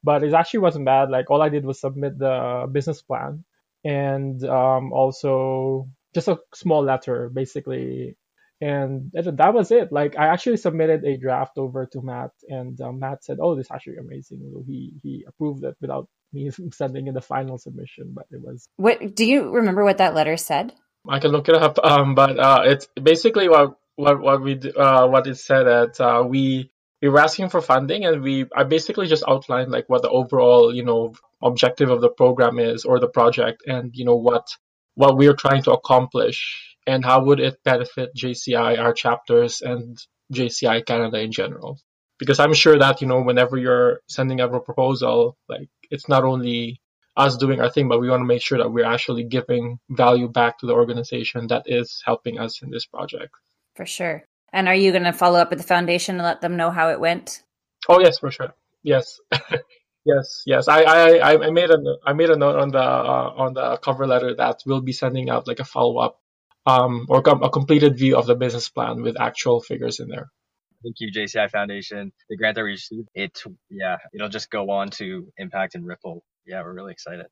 But 0.03 0.23
it 0.23 0.33
actually 0.33 0.61
wasn't 0.61 0.85
bad. 0.85 1.09
Like 1.09 1.29
all 1.29 1.41
I 1.41 1.49
did 1.49 1.65
was 1.65 1.79
submit 1.79 2.17
the 2.17 2.67
business 2.71 3.01
plan 3.01 3.43
and 3.83 4.43
um, 4.45 4.93
also 4.93 5.87
just 6.13 6.27
a 6.27 6.39
small 6.53 6.83
letter 6.83 7.29
basically 7.29 8.15
and 8.61 9.11
that 9.13 9.53
was 9.53 9.71
it. 9.71 9.91
Like 9.91 10.17
I 10.17 10.27
actually 10.27 10.57
submitted 10.57 11.03
a 11.03 11.17
draft 11.17 11.57
over 11.57 11.87
to 11.87 12.01
Matt, 12.01 12.29
and 12.47 12.79
uh, 12.79 12.91
Matt 12.91 13.23
said, 13.23 13.37
"Oh, 13.41 13.55
this 13.55 13.65
is 13.65 13.71
actually 13.71 13.97
amazing." 13.97 14.39
So 14.53 14.63
he 14.65 14.93
he 15.01 15.25
approved 15.27 15.63
it 15.63 15.75
without 15.81 16.07
me 16.33 16.51
sending 16.71 17.07
in 17.07 17.15
the 17.15 17.21
final 17.21 17.57
submission, 17.57 18.13
but 18.13 18.25
it 18.29 18.41
was. 18.41 18.67
What 18.77 19.15
do 19.15 19.25
you 19.25 19.51
remember? 19.51 19.83
What 19.83 19.97
that 19.97 20.13
letter 20.13 20.37
said? 20.37 20.73
I 21.09 21.19
can 21.19 21.31
look 21.31 21.49
it 21.49 21.55
up, 21.55 21.79
um, 21.83 22.13
but 22.13 22.39
uh, 22.39 22.61
it's 22.65 22.87
basically 23.01 23.49
what 23.49 23.75
what 23.95 24.21
what 24.21 24.41
we 24.43 24.59
uh, 24.77 25.07
what 25.07 25.25
it 25.25 25.37
said 25.37 25.63
that 25.63 25.99
uh, 25.99 26.23
we 26.23 26.71
we 27.01 27.09
were 27.09 27.19
asking 27.19 27.49
for 27.49 27.61
funding, 27.61 28.05
and 28.05 28.21
we 28.21 28.45
I 28.55 28.63
basically 28.63 29.07
just 29.07 29.23
outlined 29.27 29.71
like 29.71 29.89
what 29.89 30.03
the 30.03 30.09
overall 30.09 30.73
you 30.73 30.85
know 30.85 31.15
objective 31.41 31.89
of 31.89 32.01
the 32.01 32.09
program 32.09 32.59
is 32.59 32.85
or 32.85 32.99
the 32.99 33.09
project, 33.09 33.63
and 33.65 33.89
you 33.95 34.05
know 34.05 34.17
what 34.17 34.45
what 34.95 35.17
we're 35.17 35.35
trying 35.35 35.63
to 35.63 35.71
accomplish 35.71 36.75
and 36.87 37.05
how 37.05 37.23
would 37.23 37.39
it 37.39 37.63
benefit 37.63 38.15
JCI, 38.15 38.79
our 38.79 38.93
chapters, 38.93 39.61
and 39.61 39.97
JCI 40.33 40.85
Canada 40.85 41.19
in 41.19 41.31
general? 41.31 41.79
Because 42.17 42.39
I'm 42.39 42.53
sure 42.53 42.77
that, 42.77 43.01
you 43.01 43.07
know, 43.07 43.21
whenever 43.21 43.57
you're 43.57 44.01
sending 44.07 44.41
out 44.41 44.53
a 44.53 44.59
proposal, 44.59 45.37
like 45.49 45.69
it's 45.89 46.07
not 46.07 46.23
only 46.23 46.81
us 47.17 47.37
doing 47.37 47.59
our 47.59 47.69
thing, 47.69 47.87
but 47.87 47.99
we 47.99 48.09
want 48.09 48.21
to 48.21 48.25
make 48.25 48.41
sure 48.41 48.57
that 48.57 48.69
we're 48.71 48.85
actually 48.85 49.23
giving 49.23 49.79
value 49.89 50.27
back 50.27 50.59
to 50.59 50.65
the 50.65 50.73
organization 50.73 51.47
that 51.47 51.63
is 51.65 52.01
helping 52.05 52.39
us 52.39 52.61
in 52.61 52.69
this 52.69 52.85
project. 52.85 53.33
For 53.75 53.85
sure. 53.85 54.23
And 54.53 54.67
are 54.67 54.75
you 54.75 54.91
going 54.91 55.03
to 55.03 55.13
follow 55.13 55.39
up 55.39 55.49
with 55.49 55.59
the 55.59 55.67
foundation 55.67 56.15
and 56.15 56.23
let 56.23 56.41
them 56.41 56.57
know 56.57 56.71
how 56.71 56.89
it 56.89 56.99
went? 56.99 57.43
Oh 57.87 57.99
yes, 57.99 58.19
for 58.19 58.31
sure. 58.31 58.53
Yes, 58.83 59.19
yes, 60.05 60.43
yes. 60.45 60.67
I, 60.67 60.83
I, 60.83 61.47
I 61.47 61.49
made 61.51 61.69
a 61.69 61.77
I 62.05 62.13
made 62.13 62.29
a 62.29 62.37
note 62.37 62.59
on 62.59 62.69
the 62.69 62.79
uh, 62.79 63.33
on 63.37 63.53
the 63.53 63.77
cover 63.77 64.07
letter 64.07 64.35
that 64.35 64.61
we'll 64.65 64.81
be 64.81 64.93
sending 64.93 65.29
out 65.29 65.47
like 65.47 65.59
a 65.59 65.65
follow 65.65 65.97
up 65.99 66.19
um, 66.65 67.05
or 67.09 67.19
a 67.19 67.49
completed 67.49 67.97
view 67.97 68.17
of 68.17 68.25
the 68.25 68.35
business 68.35 68.69
plan 68.69 69.01
with 69.01 69.19
actual 69.19 69.61
figures 69.61 69.99
in 69.99 70.07
there. 70.07 70.29
Thank 70.83 70.95
you, 70.99 71.11
JCI 71.11 71.49
Foundation. 71.51 72.11
The 72.29 72.37
grant 72.37 72.55
that 72.55 72.63
we 72.63 72.71
received, 72.71 73.07
it 73.13 73.43
yeah, 73.69 73.97
it'll 74.13 74.29
just 74.29 74.49
go 74.49 74.69
on 74.71 74.89
to 74.91 75.27
impact 75.37 75.75
and 75.75 75.85
ripple. 75.85 76.23
Yeah, 76.45 76.63
we're 76.63 76.73
really 76.73 76.91
excited. 76.91 77.27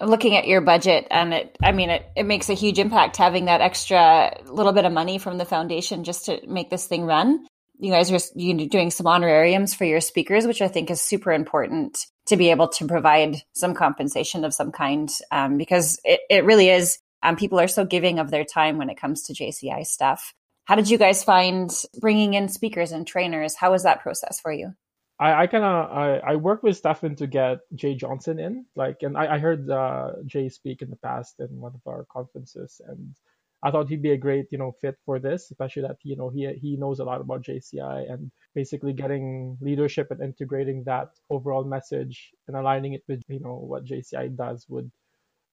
Looking 0.00 0.34
at 0.36 0.46
your 0.46 0.62
budget, 0.62 1.06
and 1.10 1.34
it, 1.34 1.58
I 1.62 1.72
mean, 1.72 1.90
it, 1.90 2.06
it 2.16 2.24
makes 2.24 2.48
a 2.48 2.54
huge 2.54 2.78
impact 2.78 3.18
having 3.18 3.46
that 3.46 3.60
extra 3.60 4.34
little 4.46 4.72
bit 4.72 4.86
of 4.86 4.92
money 4.92 5.18
from 5.18 5.36
the 5.36 5.44
foundation 5.44 6.04
just 6.04 6.24
to 6.26 6.40
make 6.46 6.70
this 6.70 6.86
thing 6.86 7.04
run. 7.04 7.46
You 7.80 7.90
guys 7.92 8.12
are 8.12 8.18
doing 8.36 8.90
some 8.90 9.06
honorariums 9.06 9.74
for 9.74 9.84
your 9.84 10.00
speakers, 10.00 10.46
which 10.46 10.60
I 10.60 10.68
think 10.68 10.90
is 10.90 11.00
super 11.00 11.32
important 11.32 12.06
to 12.26 12.36
be 12.36 12.50
able 12.50 12.68
to 12.68 12.86
provide 12.86 13.42
some 13.54 13.74
compensation 13.74 14.44
of 14.44 14.54
some 14.54 14.70
kind 14.70 15.10
um, 15.30 15.56
because 15.56 15.98
it, 16.04 16.20
it 16.28 16.44
really 16.44 16.68
is. 16.68 16.98
Um, 17.22 17.36
people 17.36 17.60
are 17.60 17.68
so 17.68 17.84
giving 17.84 18.18
of 18.18 18.30
their 18.30 18.44
time 18.44 18.78
when 18.78 18.90
it 18.90 18.98
comes 18.98 19.22
to 19.24 19.34
JCI 19.34 19.86
stuff. 19.86 20.34
How 20.64 20.74
did 20.74 20.88
you 20.88 20.98
guys 20.98 21.24
find 21.24 21.70
bringing 21.98 22.34
in 22.34 22.48
speakers 22.48 22.92
and 22.92 23.06
trainers? 23.06 23.56
How 23.56 23.72
was 23.72 23.82
that 23.82 24.00
process 24.00 24.40
for 24.40 24.52
you? 24.52 24.74
I, 25.18 25.42
I 25.42 25.46
kind 25.48 25.64
of 25.64 25.90
I, 25.90 26.18
I 26.18 26.36
worked 26.36 26.64
with 26.64 26.76
Stefan 26.76 27.16
to 27.16 27.26
get 27.26 27.58
Jay 27.74 27.94
Johnson 27.94 28.38
in, 28.38 28.64
like, 28.74 29.02
and 29.02 29.16
I, 29.18 29.34
I 29.34 29.38
heard 29.38 29.68
uh, 29.68 30.12
Jay 30.24 30.48
speak 30.48 30.80
in 30.80 30.88
the 30.88 30.96
past 30.96 31.40
in 31.40 31.60
one 31.60 31.72
of 31.74 31.80
our 31.86 32.06
conferences, 32.10 32.80
and 32.86 33.14
I 33.62 33.70
thought 33.70 33.88
he'd 33.88 34.02
be 34.02 34.12
a 34.12 34.16
great, 34.16 34.46
you 34.50 34.58
know, 34.58 34.72
fit 34.80 34.96
for 35.04 35.18
this, 35.18 35.50
especially 35.50 35.82
that 35.82 35.98
you 36.02 36.16
know 36.16 36.30
he 36.30 36.50
he 36.54 36.76
knows 36.76 36.98
a 36.98 37.04
lot 37.04 37.20
about 37.20 37.42
JCI 37.42 38.10
and 38.10 38.30
basically 38.54 38.92
getting 38.92 39.58
leadership 39.60 40.10
and 40.10 40.22
integrating 40.22 40.84
that 40.84 41.10
overall 41.28 41.64
message 41.64 42.30
and 42.48 42.56
aligning 42.56 42.94
it 42.94 43.02
with 43.06 43.22
you 43.28 43.40
know 43.40 43.56
what 43.56 43.84
JCI 43.84 44.36
does 44.36 44.66
would 44.68 44.90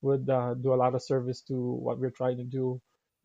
would 0.00 0.28
uh, 0.30 0.54
do 0.54 0.72
a 0.72 0.76
lot 0.76 0.94
of 0.94 1.02
service 1.02 1.42
to 1.42 1.54
what 1.54 1.98
we're 1.98 2.10
trying 2.10 2.38
to 2.38 2.44
do. 2.44 2.80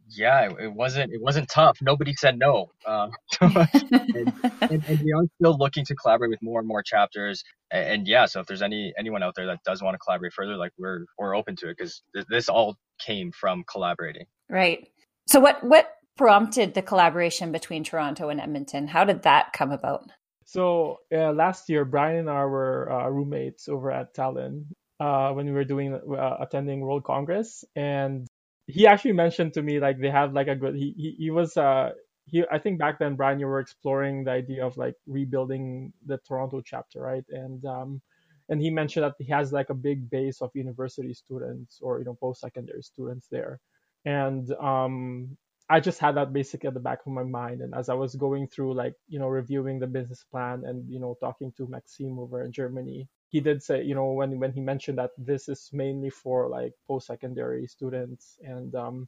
Yeah, 0.09 0.49
it, 0.59 0.73
wasn't 0.73 1.13
it 1.13 1.21
wasn't 1.21 1.47
tough. 1.49 1.77
Nobody 1.81 2.13
said 2.13 2.37
no, 2.37 2.71
uh, 2.85 3.07
and, 3.41 4.33
and, 4.59 4.83
and, 4.87 4.99
we 4.99 5.13
are 5.13 5.23
still 5.39 5.57
looking 5.57 5.85
to 5.85 5.95
collaborate 5.95 6.29
with 6.29 6.41
more 6.41 6.59
and 6.59 6.67
more 6.67 6.83
chapters. 6.83 7.43
And, 7.71 7.87
and, 7.87 8.07
yeah, 8.07 8.25
so 8.25 8.41
if 8.41 8.47
there's 8.47 8.61
any 8.61 8.93
anyone 8.97 9.23
out 9.23 9.35
there 9.35 9.45
that 9.47 9.63
does 9.63 9.81
want 9.81 9.93
to 9.93 9.99
collaborate 9.99 10.33
further, 10.33 10.57
like 10.57 10.71
we're 10.77 11.05
we're 11.17 11.35
open 11.35 11.55
to 11.57 11.69
it 11.69 11.77
because 11.77 12.03
th- 12.13 12.25
this 12.29 12.49
all 12.49 12.75
came 12.99 13.31
from 13.31 13.63
collaborating. 13.63 14.25
Right. 14.53 14.87
So 15.27 15.39
what 15.39 15.63
what 15.63 15.89
prompted 16.15 16.75
the 16.75 16.83
collaboration 16.83 17.51
between 17.51 17.83
Toronto 17.83 18.29
and 18.29 18.39
Edmonton? 18.39 18.87
How 18.87 19.03
did 19.03 19.23
that 19.23 19.51
come 19.51 19.71
about? 19.71 20.11
So 20.45 20.99
uh, 21.11 21.33
last 21.33 21.69
year, 21.69 21.85
Brian 21.85 22.19
and 22.19 22.29
I 22.29 22.45
were 22.45 22.91
uh, 22.91 23.09
roommates 23.09 23.67
over 23.67 23.89
at 23.89 24.13
Tallinn 24.13 24.65
uh, 24.99 25.31
when 25.31 25.47
we 25.47 25.53
were 25.53 25.63
doing 25.63 25.95
uh, 25.95 26.37
attending 26.39 26.81
World 26.81 27.03
Congress, 27.03 27.65
and 27.75 28.27
he 28.67 28.85
actually 28.85 29.13
mentioned 29.13 29.55
to 29.55 29.63
me 29.63 29.79
like 29.79 29.99
they 29.99 30.11
have 30.11 30.33
like 30.33 30.47
a 30.47 30.55
good. 30.55 30.75
He 30.75 30.93
he, 30.95 31.15
he 31.17 31.31
was 31.31 31.57
uh 31.57 31.89
he 32.25 32.43
I 32.51 32.59
think 32.59 32.77
back 32.77 32.99
then 32.99 33.15
Brian 33.15 33.39
you 33.39 33.47
were 33.47 33.59
exploring 33.59 34.23
the 34.23 34.31
idea 34.31 34.63
of 34.63 34.77
like 34.77 34.93
rebuilding 35.07 35.93
the 36.05 36.19
Toronto 36.27 36.61
chapter, 36.63 37.01
right? 37.01 37.25
And 37.29 37.65
um 37.65 38.01
and 38.49 38.61
he 38.61 38.69
mentioned 38.69 39.03
that 39.03 39.15
he 39.17 39.31
has 39.31 39.51
like 39.51 39.71
a 39.71 39.73
big 39.89 40.11
base 40.11 40.43
of 40.43 40.51
university 40.53 41.15
students 41.15 41.79
or 41.81 41.97
you 41.97 42.05
know 42.05 42.13
post 42.13 42.41
secondary 42.41 42.83
students 42.83 43.27
there 43.31 43.59
and 44.05 44.51
um, 44.53 45.37
I 45.69 45.79
just 45.79 45.99
had 45.99 46.15
that 46.15 46.33
basic 46.33 46.65
at 46.65 46.73
the 46.73 46.79
back 46.79 46.99
of 47.05 47.13
my 47.13 47.23
mind. 47.23 47.61
And 47.61 47.73
as 47.73 47.89
I 47.89 47.93
was 47.93 48.15
going 48.15 48.47
through, 48.47 48.73
like, 48.75 48.93
you 49.07 49.19
know, 49.19 49.27
reviewing 49.27 49.79
the 49.79 49.87
business 49.87 50.23
plan 50.29 50.63
and, 50.65 50.89
you 50.89 50.99
know, 50.99 51.17
talking 51.19 51.51
to 51.57 51.67
Maxime 51.67 52.19
over 52.19 52.43
in 52.43 52.51
Germany, 52.51 53.07
he 53.29 53.39
did 53.39 53.63
say, 53.63 53.81
you 53.81 53.95
know, 53.95 54.11
when, 54.11 54.39
when 54.39 54.51
he 54.51 54.61
mentioned 54.61 54.97
that 54.97 55.11
this 55.17 55.47
is 55.49 55.69
mainly 55.73 56.09
for 56.09 56.49
like 56.49 56.73
post 56.87 57.07
secondary 57.07 57.65
students. 57.67 58.37
And 58.43 58.75
um, 58.75 59.07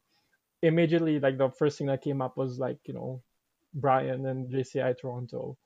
immediately, 0.62 1.20
like, 1.20 1.38
the 1.38 1.50
first 1.50 1.78
thing 1.78 1.88
that 1.88 2.02
came 2.02 2.22
up 2.22 2.38
was 2.38 2.58
like, 2.58 2.80
you 2.86 2.94
know, 2.94 3.22
Brian 3.74 4.26
and 4.26 4.50
JCI 4.50 4.98
Toronto 4.98 5.58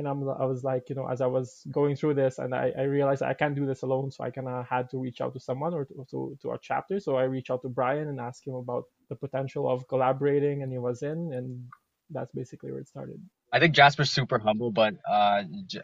and 0.00 0.08
I'm, 0.08 0.26
I 0.30 0.46
was 0.46 0.64
like, 0.64 0.88
you 0.88 0.94
know, 0.94 1.06
as 1.06 1.20
I 1.20 1.26
was 1.26 1.62
going 1.70 1.94
through 1.94 2.14
this, 2.14 2.38
and 2.38 2.54
I, 2.54 2.72
I 2.76 2.82
realized 2.84 3.22
I 3.22 3.34
can't 3.34 3.54
do 3.54 3.66
this 3.66 3.82
alone, 3.82 4.10
so 4.10 4.24
I 4.24 4.30
kind 4.30 4.48
of 4.48 4.66
had 4.66 4.88
to 4.90 4.98
reach 4.98 5.20
out 5.20 5.34
to 5.34 5.40
someone 5.40 5.74
or 5.74 5.84
to, 5.84 6.06
to, 6.10 6.38
to 6.40 6.50
our 6.50 6.58
chapter. 6.58 6.98
So 6.98 7.16
I 7.16 7.24
reached 7.24 7.50
out 7.50 7.60
to 7.62 7.68
Brian 7.68 8.08
and 8.08 8.18
asked 8.18 8.46
him 8.46 8.54
about 8.54 8.84
the 9.10 9.16
potential 9.16 9.70
of 9.70 9.86
collaborating, 9.88 10.62
and 10.62 10.72
he 10.72 10.78
was 10.78 11.02
in, 11.02 11.32
and 11.34 11.64
that's 12.08 12.32
basically 12.32 12.72
where 12.72 12.80
it 12.80 12.88
started. 12.88 13.20
I 13.52 13.60
think 13.60 13.74
Jasper's 13.74 14.10
super 14.10 14.38
humble, 14.38 14.72
but 14.72 14.94
uh, 15.08 15.42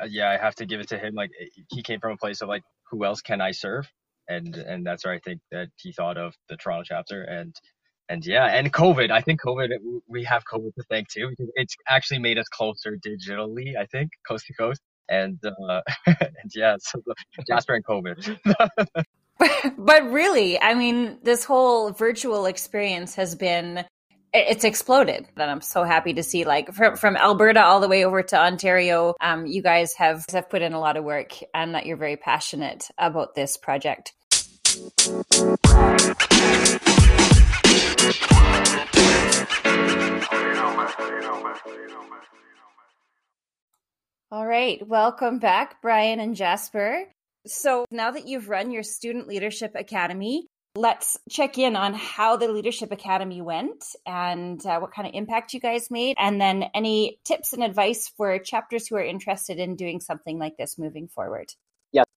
yeah, 0.08 0.30
I 0.30 0.38
have 0.38 0.54
to 0.56 0.66
give 0.66 0.80
it 0.80 0.88
to 0.88 0.98
him. 0.98 1.14
Like 1.14 1.32
he 1.68 1.82
came 1.82 2.00
from 2.00 2.12
a 2.12 2.16
place 2.16 2.40
of 2.40 2.48
like, 2.48 2.62
who 2.90 3.04
else 3.04 3.20
can 3.20 3.42
I 3.42 3.50
serve? 3.50 3.86
And 4.28 4.56
and 4.56 4.84
that's 4.86 5.04
where 5.04 5.14
I 5.14 5.20
think 5.20 5.40
that 5.52 5.68
he 5.76 5.92
thought 5.92 6.16
of 6.16 6.34
the 6.48 6.56
Toronto 6.56 6.84
chapter, 6.84 7.22
and 7.22 7.54
and 8.08 8.24
yeah, 8.24 8.46
and 8.46 8.72
COVID. 8.72 9.10
I 9.10 9.20
think 9.20 9.40
COVID. 9.42 9.70
We 10.08 10.24
have 10.24 10.44
COVID 10.44 10.74
to 10.74 10.82
thank 10.88 11.08
too 11.08 11.30
because 11.30 11.50
it's 11.54 11.74
actually 11.88 12.18
made 12.20 12.38
us 12.38 12.48
closer 12.48 12.96
digitally. 12.96 13.76
I 13.76 13.86
think 13.86 14.10
coast 14.26 14.46
to 14.46 14.54
coast, 14.54 14.80
and 15.08 15.38
uh, 15.44 15.80
and 16.06 16.50
yeah, 16.54 16.76
so 16.80 17.02
Jasper 17.46 17.74
and 17.74 17.84
COVID. 17.84 18.36
but 19.78 20.10
really, 20.10 20.60
I 20.60 20.74
mean, 20.74 21.18
this 21.22 21.44
whole 21.44 21.92
virtual 21.92 22.46
experience 22.46 23.14
has 23.16 23.34
been 23.34 23.84
it's 24.32 24.64
exploded 24.64 25.24
and 25.36 25.50
i'm 25.50 25.62
so 25.62 25.84
happy 25.84 26.12
to 26.12 26.22
see 26.22 26.44
like 26.44 26.74
from, 26.74 26.96
from 26.96 27.16
alberta 27.16 27.62
all 27.62 27.80
the 27.80 27.88
way 27.88 28.04
over 28.04 28.22
to 28.22 28.36
ontario 28.36 29.14
um, 29.20 29.46
you 29.46 29.62
guys 29.62 29.94
have 29.94 30.24
have 30.30 30.50
put 30.50 30.62
in 30.62 30.74
a 30.74 30.80
lot 30.80 30.96
of 30.96 31.04
work 31.04 31.32
and 31.54 31.74
that 31.74 31.86
you're 31.86 31.96
very 31.96 32.16
passionate 32.16 32.88
about 32.98 33.34
this 33.34 33.56
project 33.56 34.12
all 44.30 44.46
right, 44.46 44.86
welcome 44.86 45.38
back, 45.38 45.82
Brian 45.82 46.20
and 46.20 46.36
Jasper. 46.36 47.04
So 47.46 47.84
now 47.90 48.10
that 48.10 48.28
you've 48.28 48.48
run 48.48 48.70
your 48.70 48.82
Student 48.82 49.26
Leadership 49.26 49.72
Academy, 49.74 50.46
let's 50.76 51.18
check 51.30 51.58
in 51.58 51.74
on 51.74 51.94
how 51.94 52.36
the 52.36 52.48
Leadership 52.48 52.92
Academy 52.92 53.42
went 53.42 53.84
and 54.06 54.64
uh, 54.64 54.78
what 54.78 54.92
kind 54.92 55.08
of 55.08 55.14
impact 55.14 55.54
you 55.54 55.60
guys 55.60 55.90
made, 55.90 56.14
and 56.18 56.40
then 56.40 56.64
any 56.74 57.18
tips 57.24 57.54
and 57.54 57.64
advice 57.64 58.12
for 58.16 58.38
chapters 58.38 58.86
who 58.86 58.96
are 58.96 59.04
interested 59.04 59.58
in 59.58 59.74
doing 59.74 60.00
something 60.00 60.38
like 60.38 60.56
this 60.56 60.78
moving 60.78 61.08
forward. 61.08 61.46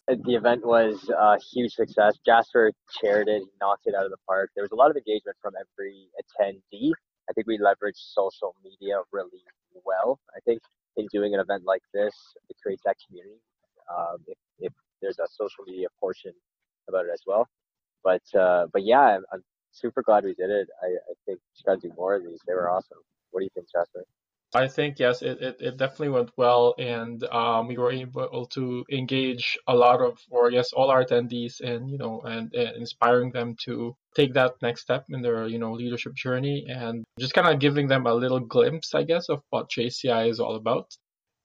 The 0.10 0.34
event 0.34 0.66
was 0.66 1.08
a 1.10 1.38
huge 1.54 1.74
success. 1.74 2.18
Jasper 2.26 2.72
chaired 3.00 3.28
it, 3.28 3.44
knocked 3.62 3.86
it 3.86 3.94
out 3.94 4.06
of 4.06 4.12
the 4.12 4.18
park. 4.28 4.50
There 4.56 4.64
was 4.64 4.72
a 4.72 4.76
lot 4.76 4.90
of 4.90 4.98
engagement 4.98 5.38
from 5.40 5.54
every 5.56 6.08
attendee. 6.18 6.92
I 7.30 7.34
think 7.34 7.46
we 7.46 7.60
leveraged 7.60 7.98
social 7.98 8.56
media 8.64 9.02
really 9.12 9.44
well. 9.86 10.20
I 10.36 10.40
think 10.46 10.62
in 10.98 11.08
doing 11.14 11.36
an 11.36 11.40
event 11.40 11.64
like 11.64 11.84
this, 11.94 12.14
it 12.50 12.58
creates 12.62 12.82
that 12.86 12.96
community. 13.06 13.40
Um, 13.96 14.18
if, 14.26 14.38
if 14.60 14.74
there's 15.00 15.20
a 15.20 15.28
social 15.30 15.64
media 15.68 15.88
portion 16.00 16.34
about 16.88 17.06
it 17.06 17.12
as 17.14 17.22
well. 17.28 17.48
But 18.04 18.24
uh, 18.40 18.66
but 18.74 18.84
yeah, 18.84 19.02
I'm, 19.02 19.24
I'm, 19.32 19.44
super 19.72 20.02
glad 20.02 20.24
we 20.24 20.34
did 20.34 20.50
it. 20.50 20.68
I, 20.82 20.88
I 20.88 21.14
think 21.28 21.40
we 21.40 21.64
got 21.64 21.80
to 21.80 21.88
do 21.88 21.94
more 21.96 22.16
of 22.16 22.24
these. 22.24 22.40
They 22.48 22.56
were 22.56 22.72
awesome. 22.72 22.98
What 23.30 23.42
do 23.42 23.44
you 23.44 23.52
think, 23.54 23.68
Jasper? 23.72 24.04
I 24.54 24.68
think 24.68 24.98
yes, 24.98 25.22
it, 25.22 25.40
it, 25.42 25.58
it 25.60 25.78
definitely 25.78 26.10
went 26.10 26.32
well, 26.36 26.74
and 26.80 27.24
um, 27.26 27.68
we 27.68 27.78
were 27.78 27.92
able 27.92 28.48
to 28.48 28.84
engage 28.92 29.60
a 29.68 29.76
lot 29.76 30.02
of, 30.02 30.18
or 30.32 30.50
yes, 30.50 30.74
all 30.74 30.90
our 30.90 31.06
attendees, 31.06 31.62
and 31.62 31.90
you 31.90 32.00
know, 32.00 32.22
and, 32.22 32.52
and 32.56 32.76
inspiring 32.78 33.32
them 33.32 33.56
to 33.66 33.96
take 34.16 34.34
that 34.34 34.54
next 34.64 34.82
step 34.82 35.06
in 35.12 35.22
their 35.22 35.48
you 35.48 35.60
know 35.60 35.74
leadership 35.74 36.16
journey, 36.16 36.66
and 36.68 37.04
just 37.20 37.34
kind 37.36 37.48
of 37.48 37.60
giving 37.60 37.88
them 37.88 38.08
a 38.08 38.14
little 38.14 38.40
glimpse, 38.40 38.96
I 38.96 39.04
guess, 39.04 39.30
of 39.30 39.44
what 39.52 39.70
JCI 39.70 40.30
is 40.30 40.40
all 40.40 40.56
about, 40.56 40.96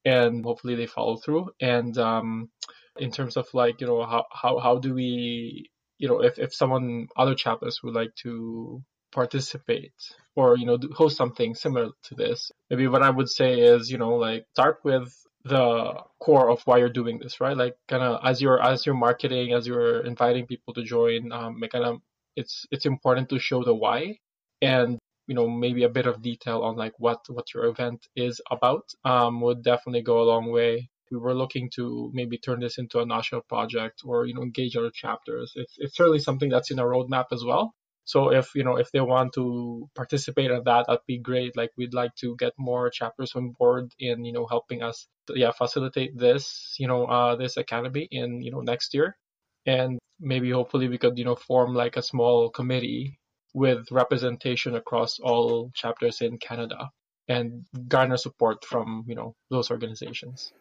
and 0.07 0.43
hopefully 0.43 0.75
they 0.75 0.87
follow 0.87 1.19
through. 1.19 1.51
And 1.61 1.97
um, 1.99 2.49
in 2.97 3.11
terms 3.11 3.37
of 3.37 3.47
like 3.53 3.81
you 3.81 3.87
know 3.87 4.05
how 4.05 4.25
how 4.33 4.59
how 4.59 4.79
do 4.79 4.95
we 4.95 5.71
you 5.99 6.09
know 6.09 6.23
if 6.23 6.39
if 6.39 6.55
someone 6.55 7.09
other 7.17 7.35
chapters 7.35 7.81
would 7.83 7.95
like 7.95 8.15
to 8.23 8.83
participate 9.15 9.95
or 10.37 10.57
you 10.59 10.67
know 10.67 10.79
host 10.95 11.17
something 11.17 11.55
similar 11.55 11.91
to 12.03 12.15
this. 12.15 12.51
Maybe 12.69 12.87
what 12.89 13.03
i 13.03 13.11
would 13.11 13.31
say 13.31 13.61
is 13.61 13.91
you 13.91 13.99
know 13.99 14.17
like 14.17 14.45
start 14.53 14.79
with 14.85 15.09
the 15.45 15.95
core 16.21 16.51
of 16.51 16.63
why 16.65 16.79
you're 16.79 16.99
doing 17.01 17.19
this 17.19 17.41
right? 17.41 17.57
Like 17.57 17.77
kind 17.89 18.03
of 18.03 18.21
as 18.25 18.43
you're 18.43 18.61
as 18.63 18.85
you're 18.87 18.95
marketing 19.09 19.53
as 19.53 19.67
you're 19.67 20.01
inviting 20.13 20.47
people 20.47 20.75
to 20.75 20.83
join 20.83 21.33
um 21.33 21.61
kind 21.73 21.85
of 21.85 22.01
it's 22.37 22.67
it's 22.71 22.87
important 22.87 23.29
to 23.31 23.39
show 23.39 23.63
the 23.63 23.75
why 23.75 24.19
and 24.63 24.99
you 25.29 25.35
know 25.35 25.49
maybe 25.49 25.85
a 25.85 25.97
bit 25.99 26.07
of 26.07 26.23
detail 26.23 26.63
on 26.63 26.77
like 26.77 26.95
what 26.99 27.21
what 27.29 27.53
your 27.55 27.67
event 27.67 28.01
is 28.17 28.41
about 28.51 28.85
um 29.05 29.41
would 29.41 29.63
definitely 29.63 30.03
go 30.03 30.21
a 30.23 30.31
long 30.33 30.51
way. 30.51 30.89
We 31.11 31.19
were 31.19 31.35
looking 31.35 31.71
to 31.77 32.11
maybe 32.13 32.39
turn 32.39 32.59
this 32.61 32.79
into 32.79 32.99
a 33.01 33.07
national 33.07 33.43
project 33.43 34.03
or 34.05 34.27
you 34.27 34.35
know 34.35 34.43
engage 34.43 34.75
other 34.77 34.91
chapters. 34.91 35.53
It's 35.55 35.75
it's 35.79 35.97
certainly 35.97 36.19
something 36.19 36.51
that's 36.51 36.73
in 36.73 36.81
our 36.81 36.91
roadmap 36.95 37.27
as 37.31 37.45
well 37.45 37.75
so 38.05 38.31
if 38.31 38.55
you 38.55 38.65
know 38.65 38.77
if 38.77 38.91
they 38.93 39.01
want 39.01 39.33
to 39.35 39.89
participate 39.95 40.51
in 40.51 40.63
that, 40.65 40.87
that'd 40.87 41.01
be 41.07 41.19
great. 41.19 41.57
Like 41.57 41.71
we'd 41.77 41.95
like 41.95 42.15
to 42.17 42.37
get 42.37 42.53
more 42.59 42.91
chapters 42.91 43.33
on 43.35 43.55
board 43.59 43.93
in 43.99 44.25
you 44.25 44.33
know 44.33 44.47
helping 44.47 44.83
us 44.83 45.09
yeah 45.31 45.53
facilitate 45.53 46.17
this 46.17 46.77
you 46.79 46.87
know 46.87 47.07
uh, 47.07 47.37
this 47.37 47.57
academy 47.57 48.07
in 48.11 48.43
you 48.43 48.51
know 48.51 48.61
next 48.61 48.93
year, 48.95 49.17
and 49.65 49.99
maybe 50.21 50.51
hopefully 50.51 50.89
we 50.89 50.99
could 50.99 51.19
you 51.19 51.25
know 51.25 51.35
form 51.37 51.75
like 51.75 51.97
a 51.97 52.03
small 52.03 52.51
committee 52.51 53.19
with 53.55 53.91
representation 53.91 54.75
across 54.75 55.19
all 55.21 55.71
chapters 55.75 56.21
in 56.21 56.37
Canada 56.39 56.91
and 57.29 57.65
garner 57.89 58.19
support 58.19 58.65
from 58.67 59.05
you 59.07 59.15
know 59.15 59.35
those 59.51 59.71
organizations. 59.71 60.53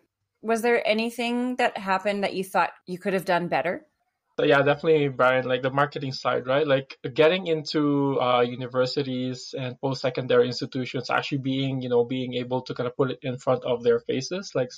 Was 0.42 0.62
there 0.62 0.86
anything 0.88 1.58
that 1.58 1.78
happened 1.78 2.24
that 2.24 2.36
you 2.36 2.44
thought 2.44 2.72
you 2.86 2.98
could 2.98 3.14
have 3.14 3.26
done 3.26 3.48
better? 3.50 3.86
So 4.40 4.46
yeah, 4.46 4.64
definitely, 4.64 5.10
Brian. 5.10 5.46
Like 5.46 5.62
the 5.62 5.70
marketing 5.70 6.12
side, 6.12 6.48
right? 6.48 6.66
Like 6.66 6.98
getting 7.14 7.46
into 7.48 8.20
uh, 8.20 8.42
universities 8.42 9.54
and 9.58 9.80
post-secondary 9.80 10.48
institutions, 10.48 11.10
actually 11.12 11.38
being, 11.40 11.82
you 11.82 11.90
know, 11.90 12.04
being 12.04 12.34
able 12.34 12.62
to 12.64 12.74
kind 12.74 12.88
of 12.88 12.98
put 12.98 13.12
it 13.12 13.20
in 13.22 13.38
front 13.38 13.64
of 13.64 13.84
their 13.84 14.00
faces, 14.00 14.52
like 14.56 14.70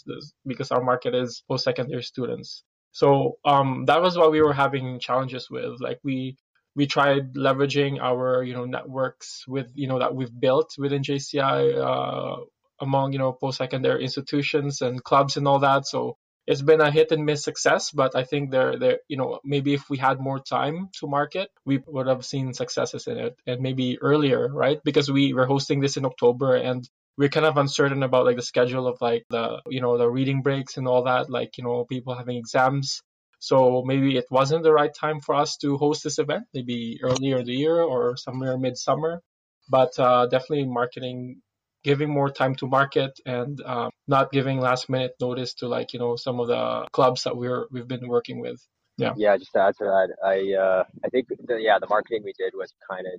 because 0.45 0.71
our 0.71 0.83
market 0.83 1.15
is 1.15 1.41
post-secondary 1.47 2.03
students. 2.03 2.63
So 2.91 3.37
um, 3.45 3.85
that 3.85 4.01
was 4.01 4.17
what 4.17 4.31
we 4.31 4.41
were 4.41 4.53
having 4.53 4.99
challenges 4.99 5.49
with. 5.49 5.79
Like 5.79 5.99
we 6.03 6.37
we 6.75 6.85
tried 6.85 7.33
leveraging 7.35 7.99
our 8.01 8.43
you 8.43 8.53
know 8.53 8.65
networks 8.65 9.45
with 9.47 9.71
you 9.73 9.87
know 9.87 9.99
that 9.99 10.13
we've 10.15 10.37
built 10.37 10.75
within 10.77 11.01
JCI 11.01 11.77
uh, 11.77 12.43
among 12.81 13.13
you 13.13 13.19
know 13.19 13.31
post-secondary 13.31 14.03
institutions 14.03 14.81
and 14.81 15.01
clubs 15.01 15.37
and 15.37 15.47
all 15.47 15.59
that. 15.59 15.85
So 15.87 16.17
it's 16.47 16.61
been 16.61 16.81
a 16.81 16.91
hit 16.91 17.11
and 17.11 17.25
miss 17.25 17.43
success, 17.43 17.91
but 17.91 18.15
I 18.15 18.23
think 18.23 18.51
there, 18.51 18.77
there, 18.77 18.99
you 19.07 19.17
know, 19.17 19.39
maybe 19.43 19.73
if 19.73 19.89
we 19.89 19.97
had 19.97 20.19
more 20.19 20.39
time 20.39 20.89
to 20.99 21.07
market, 21.07 21.49
we 21.65 21.79
would 21.87 22.07
have 22.07 22.25
seen 22.25 22.53
successes 22.53 23.07
in 23.07 23.17
it, 23.17 23.35
and 23.47 23.61
maybe 23.61 23.97
earlier, 24.01 24.47
right? 24.53 24.79
Because 24.83 25.11
we 25.11 25.33
were 25.33 25.45
hosting 25.47 25.79
this 25.79 25.97
in 25.97 26.05
October, 26.05 26.55
and 26.55 26.87
we're 27.17 27.29
kind 27.29 27.45
of 27.45 27.57
uncertain 27.57 28.03
about 28.03 28.25
like 28.25 28.35
the 28.35 28.41
schedule 28.41 28.87
of 28.87 28.97
like 29.01 29.25
the, 29.29 29.61
you 29.67 29.81
know, 29.81 29.97
the 29.97 30.09
reading 30.09 30.41
breaks 30.41 30.77
and 30.77 30.87
all 30.87 31.03
that, 31.03 31.29
like 31.29 31.57
you 31.57 31.63
know, 31.63 31.85
people 31.85 32.13
having 32.15 32.37
exams. 32.37 33.01
So 33.39 33.83
maybe 33.85 34.17
it 34.17 34.25
wasn't 34.31 34.63
the 34.63 34.73
right 34.73 34.93
time 34.93 35.19
for 35.19 35.35
us 35.35 35.57
to 35.57 35.77
host 35.77 36.03
this 36.03 36.19
event. 36.19 36.45
Maybe 36.53 36.99
earlier 37.01 37.37
in 37.39 37.45
the 37.45 37.53
year 37.53 37.81
or 37.81 38.17
somewhere 38.17 38.57
midsummer. 38.57 39.21
But 39.69 39.97
uh, 39.99 40.27
definitely 40.27 40.65
marketing 40.65 41.41
giving 41.85 42.09
more 42.09 42.31
time 42.31 42.55
to 42.55 42.65
market 42.65 43.13
and 43.27 43.61
um, 43.61 43.91
not 44.07 44.31
giving 44.31 44.59
last 44.59 44.89
minute 44.89 45.13
notice 45.21 45.53
to 45.53 45.67
like 45.67 45.93
you 45.93 45.99
know 45.99 46.15
some 46.15 46.39
of 46.39 46.47
the 46.47 46.87
clubs 46.91 47.21
that 47.23 47.37
we're 47.37 47.67
we've 47.71 47.87
been 47.87 48.07
working 48.07 48.39
with. 48.41 48.59
Yeah. 48.97 49.13
Yeah 49.15 49.37
just 49.37 49.51
to 49.53 49.59
add 49.65 49.75
to 49.79 49.85
that 49.93 50.09
i 50.33 50.37
uh 50.65 50.83
i 51.05 51.09
think 51.09 51.27
the, 51.49 51.57
yeah 51.67 51.77
the 51.83 51.89
marketing 51.95 52.21
we 52.23 52.33
did 52.43 52.53
was 52.55 52.73
kind 52.89 53.05
of 53.11 53.15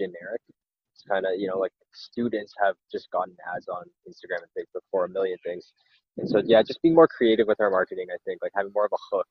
generic. 0.00 0.40
It's 0.94 1.04
kind 1.12 1.26
of 1.26 1.32
you 1.36 1.46
know 1.48 1.58
like 1.58 1.74
students 1.92 2.54
have 2.62 2.76
just 2.94 3.10
gotten 3.10 3.36
ads 3.54 3.68
on 3.68 3.84
instagram 4.08 4.40
and 4.44 4.52
facebook 4.56 4.84
for 4.90 5.04
a 5.04 5.08
million 5.08 5.38
things. 5.44 5.72
And 6.16 6.28
so 6.30 6.40
yeah 6.52 6.62
just 6.62 6.80
being 6.80 6.94
more 6.94 7.08
creative 7.16 7.46
with 7.48 7.60
our 7.60 7.70
marketing 7.78 8.06
i 8.16 8.18
think 8.24 8.40
like 8.42 8.52
having 8.56 8.72
more 8.74 8.86
of 8.86 8.94
a 9.00 9.02
hook. 9.12 9.28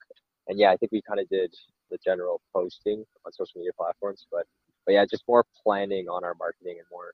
And 0.47 0.59
yeah 0.59 0.69
i 0.73 0.77
think 0.77 0.91
we 0.91 1.01
kind 1.09 1.19
of 1.23 1.27
did 1.29 1.51
the 1.89 1.97
general 2.09 2.41
posting 2.53 2.99
on 3.25 3.31
social 3.39 3.57
media 3.61 3.71
platforms 3.81 4.27
but 4.31 4.45
but 4.85 4.93
yeah 4.95 5.05
just 5.09 5.23
more 5.27 5.43
planning 5.63 6.05
on 6.15 6.21
our 6.27 6.35
marketing 6.45 6.75
and 6.81 6.89
more 6.91 7.09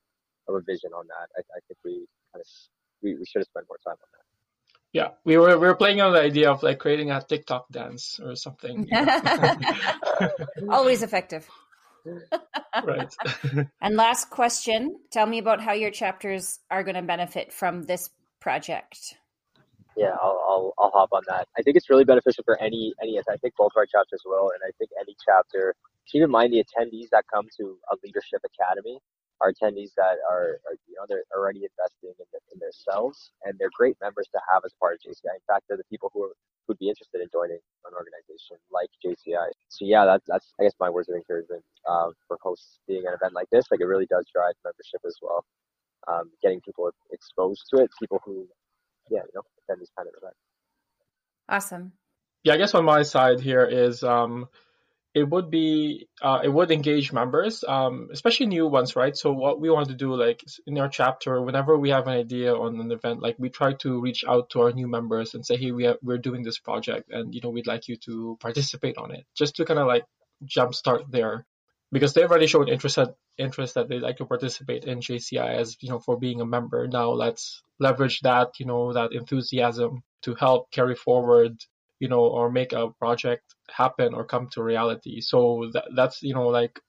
a 0.48 0.62
vision 0.62 0.92
on 0.94 1.08
that. 1.08 1.30
I, 1.38 1.42
I 1.56 1.60
think 1.68 1.80
we 1.84 2.06
kind 2.34 2.42
of 2.42 2.48
we, 3.02 3.16
we 3.16 3.26
should 3.26 3.40
have 3.40 3.48
spent 3.48 3.66
more 3.70 3.78
time 3.86 4.00
on 4.02 4.10
that. 4.14 4.22
Yeah, 4.94 5.10
we 5.24 5.38
were 5.38 5.58
we 5.58 5.68
were 5.68 5.76
playing 5.76 6.02
on 6.02 6.12
the 6.14 6.22
idea 6.22 6.52
of 6.52 6.64
like 6.64 6.80
creating 6.80 7.12
a 7.12 7.22
TikTok 7.22 7.70
dance 7.72 8.20
or 8.22 8.36
something. 8.36 8.90
Always 10.70 11.02
effective. 11.02 11.48
right. 12.84 13.14
and 13.82 13.96
last 13.96 14.30
question: 14.30 14.98
Tell 15.12 15.26
me 15.26 15.38
about 15.38 15.62
how 15.62 15.72
your 15.72 15.92
chapters 15.92 16.60
are 16.70 16.84
going 16.84 16.96
to 16.96 17.02
benefit 17.02 17.54
from 17.54 17.84
this 17.84 18.10
project. 18.42 19.16
Yeah, 19.96 20.16
I'll, 20.22 20.44
I'll 20.50 20.74
I'll 20.78 20.92
hop 20.92 21.10
on 21.14 21.22
that. 21.28 21.48
I 21.58 21.62
think 21.62 21.78
it's 21.78 21.90
really 21.90 22.06
beneficial 22.06 22.44
for 22.44 22.62
any 22.62 22.94
any. 23.02 23.18
I 23.18 23.38
think 23.38 23.54
both 23.58 23.72
our 23.78 23.86
chapters 23.86 24.22
will, 24.26 24.52
and 24.52 24.60
I 24.68 24.72
think 24.78 24.92
any 25.00 25.16
chapter. 25.26 25.74
Keep 26.12 26.24
in 26.24 26.32
mind 26.32 26.52
the 26.52 26.58
attendees 26.58 27.08
that 27.12 27.24
come 27.34 27.46
to 27.58 27.78
a 27.90 27.96
leadership 28.04 28.42
academy 28.44 29.00
our 29.42 29.52
attendees 29.52 29.92
that 29.98 30.22
are, 30.30 30.62
are 30.70 30.78
you 30.88 30.96
know 30.96 31.06
they're 31.10 31.26
already 31.36 31.66
investing 31.66 32.14
in, 32.14 32.18
the, 32.18 32.40
in 32.54 32.60
themselves 32.62 33.34
and 33.44 33.58
they're 33.58 33.74
great 33.74 33.98
members 34.02 34.30
to 34.32 34.40
have 34.54 34.62
as 34.66 34.74
part 34.80 34.94
of 34.94 35.00
JCI. 35.02 35.34
In 35.34 35.46
fact, 35.50 35.66
they're 35.68 35.82
the 35.82 35.90
people 35.90 36.12
who 36.14 36.30
are, 36.30 36.36
would 36.68 36.78
be 36.78 36.90
interested 36.90 37.20
in 37.20 37.28
joining 37.34 37.58
an 37.58 37.94
organization 37.98 38.62
like 38.70 38.88
JCI. 39.02 39.50
So 39.74 39.90
yeah, 39.90 40.06
that's 40.06 40.26
that's 40.30 40.54
I 40.62 40.64
guess 40.64 40.78
my 40.80 40.90
words 40.90 41.10
of 41.10 41.16
encouragement 41.18 41.66
um, 41.90 42.14
for 42.28 42.38
hosting 42.42 43.04
an 43.10 43.18
event 43.18 43.34
like 43.34 43.50
this. 43.52 43.66
Like 43.72 43.82
it 43.82 43.90
really 43.90 44.08
does 44.08 44.30
drive 44.30 44.54
membership 44.64 45.02
as 45.06 45.18
well. 45.22 45.44
Um, 46.08 46.32
getting 46.42 46.62
people 46.62 46.90
exposed 47.12 47.66
to 47.74 47.82
it, 47.82 47.90
people 48.00 48.22
who 48.24 48.48
yeah 49.10 49.26
you 49.26 49.34
know 49.36 49.44
attend 49.66 49.82
this 49.82 49.92
kind 49.98 50.08
of 50.08 50.14
event. 50.22 50.38
Awesome. 51.50 51.94
Yeah, 52.44 52.54
I 52.54 52.58
guess 52.58 52.74
on 52.74 52.86
my 52.86 53.04
side 53.04 53.40
here 53.40 53.66
is 53.66 54.04
um, 54.04 54.48
it 55.14 55.30
would 55.30 55.50
be 55.50 56.08
uh, 56.22 56.40
it 56.44 56.50
would 56.50 56.72
engage 56.72 57.12
members 57.12 57.64
um, 57.68 58.10
especially 58.12 58.46
new 58.46 58.68
ones 58.68 58.96
right? 58.96 59.16
So 59.16 59.32
what 59.34 59.60
we 59.60 59.70
want 59.70 59.90
to 59.90 59.96
do 59.96 60.16
like 60.16 60.44
in 60.66 60.78
our 60.80 60.90
chapter 60.90 61.42
whenever 61.42 61.78
we 61.78 61.90
have 61.90 62.08
an 62.08 62.14
idea 62.14 62.56
on 62.56 62.80
an 62.80 62.92
event 62.92 63.22
like 63.22 63.36
we 63.38 63.50
try 63.50 63.74
to 63.74 64.00
reach 64.00 64.24
out 64.28 64.50
to 64.52 64.62
our 64.62 64.72
new 64.72 64.88
members 64.88 65.34
and 65.34 65.46
say 65.46 65.58
hey 65.58 65.72
we 65.72 65.86
have, 65.86 65.98
we're 66.02 66.18
doing 66.18 66.44
this 66.44 66.60
project 66.60 67.12
and 67.12 67.36
you 67.36 67.42
know 67.42 67.50
we'd 67.50 67.68
like 67.68 67.88
you 67.88 67.98
to 67.98 68.38
participate 68.40 68.98
on 68.98 69.12
it 69.12 69.26
just 69.36 69.56
to 69.58 69.66
kind 69.66 69.80
of 69.80 69.88
like 69.88 70.06
jumpstart 70.46 71.10
there 71.12 71.46
because 71.92 72.14
they've 72.14 72.30
already 72.30 72.48
shown 72.48 72.70
interest 72.70 73.00
interest 73.38 73.76
that 73.76 73.90
they'd 73.90 74.02
like 74.02 74.18
to 74.18 74.26
participate 74.26 74.86
in 74.86 75.00
JCI 75.00 75.56
as 75.56 75.78
you 75.82 75.90
know 75.90 76.00
for 76.00 76.18
being 76.18 76.42
a 76.42 76.46
member. 76.46 76.88
Now 76.88 77.12
let's 77.12 77.64
leverage 77.80 78.22
that 78.22 78.60
you 78.60 78.66
know 78.66 78.94
that 78.94 79.14
enthusiasm 79.14 80.04
to 80.24 80.36
help 80.36 80.72
carry 80.72 80.96
forward 80.96 81.58
you 82.00 82.08
know 82.08 82.22
or 82.22 82.52
make 82.52 82.74
a 82.74 82.90
project 82.90 83.44
happen 83.72 84.14
or 84.14 84.26
come 84.26 84.48
to 84.52 84.64
reality. 84.64 85.22
So 85.22 85.70
that, 85.74 85.86
that's 85.96 86.22
you 86.22 86.34
know 86.34 86.48
like 86.48 86.80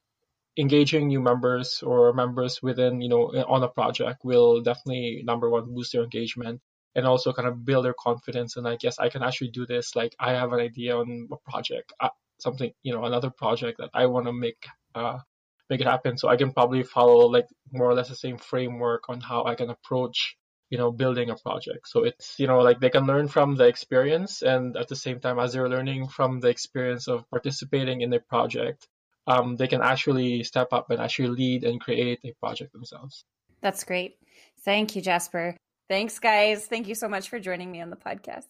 engaging 0.58 1.08
new 1.08 1.20
members 1.20 1.82
or 1.82 2.12
members 2.12 2.62
within 2.62 3.00
you 3.00 3.08
know 3.08 3.32
on 3.48 3.62
a 3.62 3.68
project 3.68 4.20
will 4.24 4.60
definitely 4.60 5.22
number 5.24 5.48
one 5.48 5.74
boost 5.74 5.92
their 5.92 6.02
engagement 6.02 6.60
and 6.94 7.06
also 7.06 7.32
kind 7.32 7.48
of 7.48 7.64
build 7.64 7.86
their 7.86 7.94
confidence 7.98 8.56
and 8.56 8.68
i 8.68 8.76
guess 8.76 8.98
i 8.98 9.08
can 9.08 9.22
actually 9.22 9.50
do 9.50 9.66
this. 9.66 9.96
Like 9.96 10.14
i 10.20 10.32
have 10.32 10.52
an 10.52 10.60
idea 10.60 10.96
on 10.96 11.28
a 11.32 11.50
project 11.50 11.92
uh, 12.00 12.10
something 12.38 12.72
you 12.82 12.92
know 12.92 13.04
another 13.04 13.30
project 13.30 13.78
that 13.78 13.90
i 13.94 14.06
want 14.06 14.26
to 14.26 14.32
make 14.32 14.66
uh, 14.94 15.18
make 15.70 15.80
it 15.80 15.86
happen. 15.86 16.18
So 16.18 16.28
i 16.28 16.36
can 16.36 16.52
probably 16.52 16.82
follow 16.82 17.26
like 17.28 17.46
more 17.72 17.88
or 17.88 17.94
less 17.94 18.10
the 18.10 18.16
same 18.16 18.36
framework 18.36 19.08
on 19.08 19.20
how 19.20 19.44
i 19.44 19.54
can 19.54 19.70
approach 19.70 20.36
you 20.72 20.78
know 20.78 20.90
building 20.90 21.28
a 21.30 21.36
project. 21.36 21.86
So 21.92 22.04
it's 22.04 22.34
you 22.40 22.48
know 22.48 22.60
like 22.68 22.80
they 22.80 22.90
can 22.96 23.06
learn 23.06 23.28
from 23.28 23.56
the 23.56 23.68
experience 23.74 24.42
and 24.42 24.76
at 24.76 24.88
the 24.88 24.96
same 24.96 25.20
time 25.20 25.38
as 25.38 25.52
they're 25.52 25.74
learning 25.76 26.08
from 26.08 26.40
the 26.40 26.48
experience 26.48 27.06
of 27.08 27.28
participating 27.30 28.00
in 28.00 28.12
a 28.12 28.20
project 28.20 28.88
um, 29.26 29.56
they 29.56 29.68
can 29.68 29.82
actually 29.82 30.42
step 30.42 30.68
up 30.72 30.90
and 30.90 31.00
actually 31.00 31.28
lead 31.28 31.64
and 31.64 31.80
create 31.80 32.20
a 32.24 32.32
project 32.40 32.72
themselves. 32.72 33.24
That's 33.60 33.84
great. 33.84 34.16
Thank 34.64 34.96
you 34.96 35.02
jasper. 35.02 35.56
Thanks 35.88 36.18
guys. 36.18 36.66
Thank 36.66 36.88
you 36.88 36.94
so 36.94 37.08
much 37.08 37.28
for 37.28 37.38
joining 37.38 37.70
me 37.70 37.80
on 37.80 37.90
the 37.90 37.96
podcast. 37.96 38.46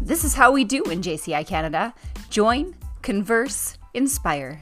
This 0.00 0.24
is 0.24 0.34
how 0.34 0.52
we 0.52 0.64
do 0.64 0.82
in 0.84 1.00
jci 1.00 1.46
canada. 1.46 1.94
Join 2.28 2.74
converse 3.02 3.78
inspire 3.94 4.60